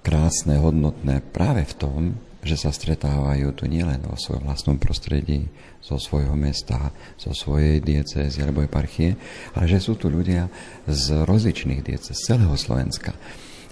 krásne, 0.00 0.56
hodnotné 0.56 1.20
práve 1.28 1.68
v 1.68 1.74
tom, 1.76 2.00
že 2.48 2.56
sa 2.56 2.72
stretávajú 2.72 3.52
tu 3.52 3.68
nielen 3.68 4.00
vo 4.08 4.16
svojom 4.16 4.48
vlastnom 4.48 4.80
prostredí, 4.80 5.44
zo 5.84 6.00
svojho 6.00 6.32
mesta, 6.34 6.90
zo 7.20 7.36
svojej 7.36 7.84
diecézy 7.84 8.40
alebo 8.40 8.64
eparchie, 8.64 9.14
ale 9.54 9.68
že 9.68 9.78
sú 9.78 9.94
tu 9.94 10.08
ľudia 10.08 10.48
z 10.88 11.28
rozličných 11.28 11.84
diecéz, 11.84 12.16
z 12.16 12.34
celého 12.34 12.56
Slovenska. 12.56 13.12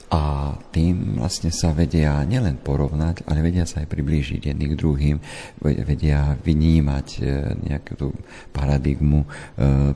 A 0.07 0.55
tým 0.71 1.19
vlastne 1.19 1.51
sa 1.51 1.75
vedia 1.75 2.23
nielen 2.23 2.63
porovnať, 2.63 3.27
ale 3.27 3.43
vedia 3.43 3.67
sa 3.67 3.83
aj 3.83 3.91
priblížiť 3.91 4.55
jedným 4.55 4.79
k 4.79 4.79
druhým, 4.79 5.17
vedia 5.59 6.39
vynímať 6.47 7.07
e, 7.19 7.21
nejakú 7.67 7.93
tú 7.99 8.09
paradigmu 8.55 9.27
e, 9.27 9.29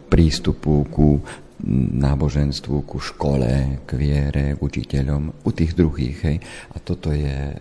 prístupu 0.03 0.83
ku 0.91 1.23
náboženstvu, 2.01 2.87
ku 2.89 2.99
škole, 3.01 3.83
k 3.85 3.91
viere, 3.97 4.57
k 4.57 4.61
učiteľom, 4.61 5.45
u 5.45 5.51
tých 5.51 5.77
druhých. 5.77 6.19
Hej. 6.25 6.37
A 6.73 6.77
toto 6.81 7.13
je 7.13 7.53
e, 7.53 7.57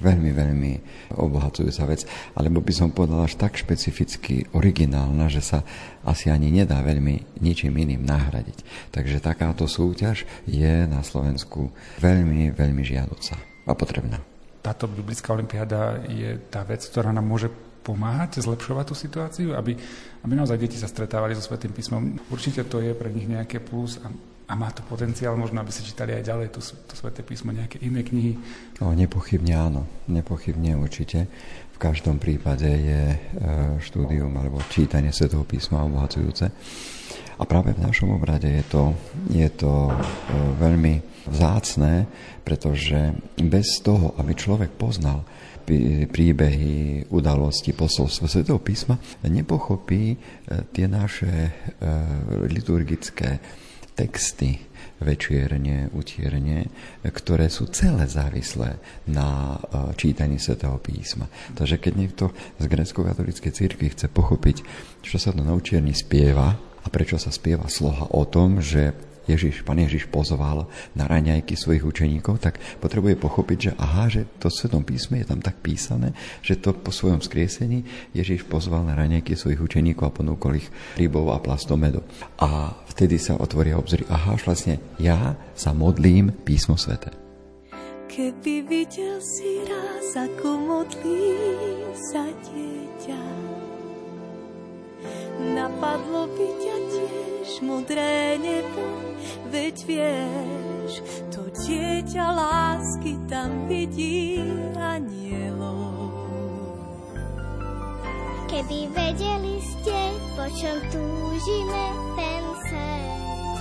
veľmi, 0.00 0.30
veľmi 0.32 0.72
obohacujúca 1.16 1.84
vec. 1.88 2.08
Alebo 2.36 2.64
by 2.64 2.72
som 2.72 2.94
povedal 2.94 3.24
až 3.24 3.36
tak 3.36 3.56
špecificky 3.56 4.48
originálna, 4.56 5.28
že 5.28 5.44
sa 5.44 5.64
asi 6.02 6.28
ani 6.28 6.50
nedá 6.50 6.82
veľmi 6.82 7.38
ničím 7.40 7.78
iným 7.78 8.02
nahradiť. 8.02 8.90
Takže 8.90 9.22
takáto 9.22 9.68
súťaž 9.70 10.26
je 10.48 10.86
na 10.88 11.00
Slovensku 11.06 11.70
veľmi, 12.02 12.52
veľmi 12.52 12.82
žiaduca 12.82 13.38
a 13.66 13.72
potrebná. 13.72 14.18
Táto 14.62 14.86
biblická 14.86 15.34
olimpiáda 15.34 16.06
je 16.06 16.38
tá 16.46 16.62
vec, 16.62 16.86
ktorá 16.86 17.10
nám 17.10 17.26
môže 17.26 17.50
pomáhať 17.82 18.40
zlepšovať 18.40 18.84
tú 18.86 18.94
situáciu, 18.94 19.48
aby, 19.58 19.74
aby 20.22 20.32
naozaj 20.32 20.56
deti 20.56 20.78
sa 20.78 20.86
stretávali 20.86 21.34
so 21.34 21.42
Svetým 21.42 21.74
písmom. 21.74 22.16
Určite 22.30 22.64
to 22.70 22.78
je 22.78 22.94
pre 22.94 23.10
nich 23.10 23.26
nejaké 23.26 23.58
plus 23.58 23.98
a, 24.00 24.08
a 24.48 24.52
má 24.54 24.70
to 24.70 24.86
potenciál 24.86 25.34
možno, 25.34 25.58
aby 25.60 25.74
si 25.74 25.82
čítali 25.82 26.14
aj 26.14 26.24
ďalej 26.24 26.48
to, 26.54 26.60
to 26.62 26.94
Sveté 26.94 27.26
písmo, 27.26 27.50
nejaké 27.50 27.82
iné 27.82 28.06
knihy. 28.06 28.38
No, 28.78 28.94
nepochybne 28.94 29.54
áno, 29.58 29.82
nepochybne 30.06 30.78
určite. 30.78 31.26
V 31.74 31.78
každom 31.82 32.22
prípade 32.22 32.70
je 32.70 33.02
e, 33.10 33.18
štúdium 33.82 34.30
alebo 34.38 34.62
čítanie 34.70 35.10
Svetého 35.10 35.42
písma 35.42 35.82
obohacujúce. 35.82 36.46
A 37.40 37.42
práve 37.42 37.74
v 37.74 37.82
našom 37.82 38.14
obrade 38.14 38.46
je 38.46 38.64
to, 38.70 38.94
je 39.34 39.48
to 39.50 39.90
e, 39.90 39.94
veľmi 40.62 41.26
vzácné, 41.26 42.06
pretože 42.46 43.14
bez 43.38 43.82
toho, 43.82 44.14
aby 44.18 44.34
človek 44.34 44.70
poznal 44.74 45.26
príbehy, 46.08 47.08
udalosti, 47.08 47.72
posolstvo 47.72 48.26
Svetého 48.26 48.58
písma, 48.58 48.98
nepochopí 49.24 50.14
e, 50.14 50.16
tie 50.74 50.86
naše 50.90 51.30
e, 51.30 51.52
liturgické 52.50 53.38
texty, 53.92 54.56
večierne, 55.02 55.90
utierne, 55.92 56.70
ktoré 57.02 57.50
sú 57.50 57.68
celé 57.74 58.06
závislé 58.06 58.78
na 59.10 59.58
e, 59.58 59.96
čítaní 59.98 60.38
Svetého 60.38 60.78
písma. 60.78 61.26
Takže 61.54 61.76
keď 61.82 61.92
niekto 61.98 62.24
z 62.62 62.64
grecko-katolíckej 62.70 63.52
cirkvi 63.52 63.92
chce 63.92 64.06
pochopiť, 64.08 64.56
čo 65.02 65.16
sa 65.18 65.34
to 65.34 65.42
na 65.42 65.52
učierni 65.52 65.92
spieva 65.92 66.54
a 66.58 66.86
prečo 66.90 67.18
sa 67.18 67.30
spieva 67.30 67.66
sloha 67.66 68.10
o 68.14 68.22
tom, 68.26 68.62
že 68.62 69.11
Ježiš, 69.30 69.62
pán 69.62 69.78
Ježiš 69.78 70.10
pozval 70.10 70.66
na 70.98 71.06
raňajky 71.06 71.54
svojich 71.54 71.86
učeníkov, 71.86 72.42
tak 72.42 72.58
potrebuje 72.82 73.14
pochopiť, 73.14 73.58
že 73.58 73.72
aha, 73.78 74.10
že 74.10 74.26
to 74.42 74.50
v 74.50 74.56
Svetom 74.58 74.82
písme 74.82 75.22
je 75.22 75.30
tam 75.30 75.38
tak 75.38 75.62
písané, 75.62 76.10
že 76.42 76.58
to 76.58 76.74
po 76.74 76.90
svojom 76.90 77.22
skriesení 77.22 77.86
Ježiš 78.12 78.42
pozval 78.50 78.82
na 78.82 78.98
raňajky 78.98 79.38
svojich 79.38 79.62
učeníkov 79.62 80.04
a 80.10 80.14
ponúkol 80.14 80.58
ich 80.58 80.68
rybov 80.98 81.30
a 81.30 81.38
plastom 81.38 81.78
medu. 81.78 82.02
A 82.42 82.74
vtedy 82.90 83.22
sa 83.22 83.38
otvoria 83.38 83.78
obzory, 83.78 84.02
aha, 84.10 84.34
vlastne 84.42 84.82
ja 84.98 85.38
sa 85.54 85.70
modlím 85.70 86.34
písmo 86.42 86.74
svete. 86.74 87.14
Keby 88.12 88.68
videl 88.68 89.16
si 89.24 89.64
raz, 89.64 90.12
ako 90.28 90.48
modlí 90.60 91.32
sa 92.12 92.28
dieťa, 92.28 93.22
napadlo 95.56 96.28
by 96.36 96.61
modré 97.62 98.36
nebo 98.42 98.82
veď 99.54 99.76
vieš, 99.86 100.90
to 101.30 101.46
dieťa 101.62 102.26
lásky 102.34 103.14
tam 103.30 103.70
vidí 103.70 104.42
anielov. 104.74 106.10
Keby 108.50 108.92
vedeli 108.92 109.56
ste, 109.64 109.98
po 110.36 110.44
čom 110.60 110.76
túžime 110.92 111.84
ten 112.18 112.44
svet, 112.68 113.56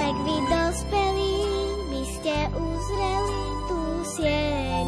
tak 0.00 0.14
vy 0.24 0.36
dospelí 0.48 1.36
by 1.92 2.02
ste 2.16 2.36
uzreli 2.56 3.42
tú 3.68 3.80
sieň. 4.16 4.86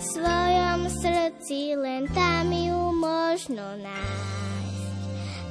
V 0.00 0.04
svojom 0.18 0.80
srdci 0.90 1.78
len 1.78 2.10
tam 2.10 2.50
ju 2.50 2.90
možno 2.96 3.78
nájsť. 3.78 4.39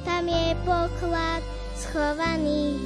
Tam 0.04 0.24
je 0.28 0.56
poklad 0.64 1.42
schovaný. 1.76 2.76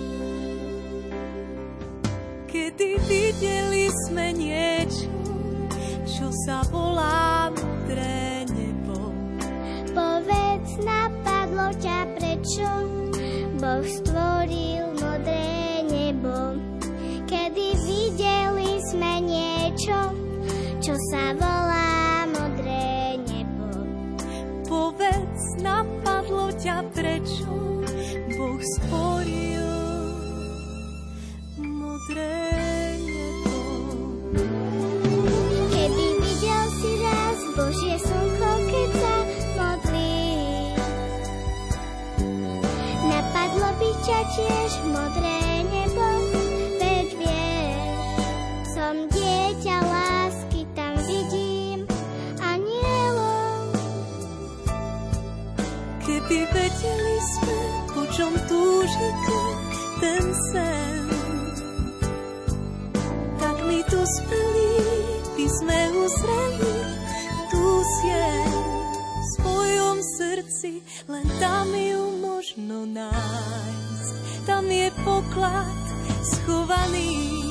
Kedy 2.50 2.90
videli 3.10 3.90
sme 4.06 4.30
niečo, 4.30 5.10
čo 6.06 6.30
sa 6.46 6.62
volá 6.70 7.50
mudré 7.50 8.46
nebo. 8.50 9.10
Povedz, 9.90 10.70
napadlo 10.82 11.74
ťa 11.82 11.98
prečo 12.14 12.68
Boh 13.58 13.82
stvoril 13.82 14.94
modré 14.98 15.82
nebo. 15.90 16.58
Kedy 17.26 17.68
videli 17.82 18.78
sme 18.94 19.18
niečo, 19.26 20.14
čo 20.78 20.94
sa 21.10 21.34
volá 21.34 21.63
napadlo 25.64 26.52
ťa 26.60 26.84
prečo 26.92 27.48
Boh 28.36 28.60
sporil 28.76 29.68
modré 31.56 33.00
nebo. 33.00 33.56
Keby 35.72 36.06
videl 36.20 36.66
si 36.76 36.90
raz 37.00 37.38
Božie 37.56 37.96
slnko, 37.96 38.50
keď 38.68 38.90
sa 38.92 39.16
modlí, 39.56 40.20
napadlo 43.08 43.68
by 43.80 43.90
ťa 44.04 44.20
tiež 44.36 44.72
modré 44.92 45.40
nebo, 45.64 46.06
veď 46.76 47.08
vieš, 47.16 47.88
som 48.76 48.94
die- 49.08 49.23
ten 60.04 60.26
sen, 60.52 61.04
tak 63.40 63.56
my 63.64 63.80
tu 63.88 64.00
speli 64.04 64.72
by 65.32 65.46
sme 65.48 65.80
uzreli 65.96 66.76
tú 67.48 67.64
sieň 67.80 68.52
v 69.00 69.26
svojom 69.40 69.96
srdci, 70.20 70.72
len 71.08 71.24
tam 71.40 71.72
ju 71.72 72.20
možno 72.20 72.84
nájsť. 72.84 74.14
Tam 74.44 74.68
je 74.68 74.92
poklad 75.08 75.80
schovaný. 76.20 77.43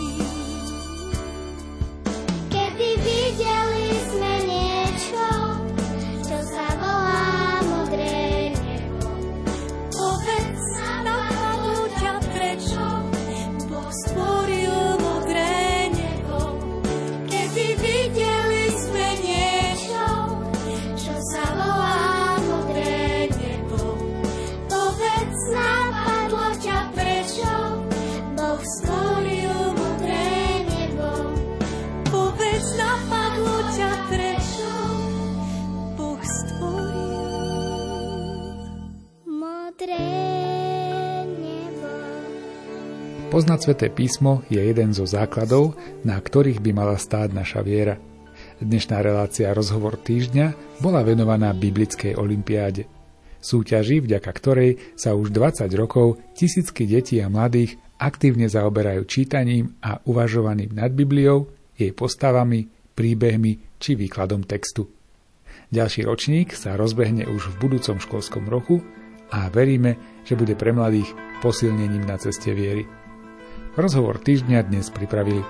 Poznať 43.33 43.65
sveté 43.65 43.89
písmo 43.89 44.45
je 44.45 44.61
jeden 44.61 44.93
zo 44.93 45.09
základov, 45.09 45.73
na 46.05 46.21
ktorých 46.21 46.61
by 46.61 46.69
mala 46.69 47.01
stáť 47.01 47.33
naša 47.33 47.65
viera. 47.65 47.97
Dnešná 48.61 49.01
relácia 49.01 49.49
Rozhovor 49.57 49.97
týždňa 49.97 50.77
bola 50.85 51.01
venovaná 51.01 51.49
biblickej 51.49 52.13
olimpiáde. 52.13 52.85
Súťaži, 53.41 54.05
vďaka 54.05 54.29
ktorej 54.29 54.77
sa 54.93 55.17
už 55.17 55.33
20 55.33 55.65
rokov 55.73 56.21
tisícky 56.37 56.85
detí 56.85 57.25
a 57.25 57.27
mladých 57.33 57.81
aktívne 57.97 58.45
zaoberajú 58.45 59.01
čítaním 59.09 59.81
a 59.81 59.97
uvažovaním 60.05 60.69
nad 60.69 60.93
Bibliou, 60.93 61.49
jej 61.73 61.89
postavami, 61.89 62.69
príbehmi 62.93 63.81
či 63.81 63.97
výkladom 63.97 64.45
textu. 64.45 64.93
Ďalší 65.73 66.05
ročník 66.05 66.53
sa 66.53 66.77
rozbehne 66.77 67.25
už 67.25 67.57
v 67.57 67.65
budúcom 67.65 67.97
školskom 67.97 68.45
roku 68.45 68.85
a 69.33 69.49
veríme, 69.49 70.21
že 70.21 70.37
bude 70.37 70.53
pre 70.53 70.69
mladých 70.69 71.09
posilnením 71.41 72.05
na 72.05 72.21
ceste 72.21 72.53
viery. 72.53 72.85
Rozhovor 73.73 74.21
týždňa 74.21 74.69
dnes 74.69 74.93
pripravili 74.93 75.41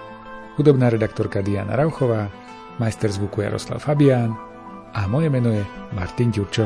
hudobná 0.55 0.88
redaktorka 0.88 1.43
Diana 1.43 1.76
Rauchová, 1.76 2.32
majster 2.80 3.11
zvuku 3.11 3.43
Jaroslav 3.43 3.84
Fabián 3.84 4.32
a 4.95 5.03
moje 5.11 5.28
meno 5.28 5.51
je 5.51 5.67
Martin 5.91 6.32
Ďurčo. 6.32 6.63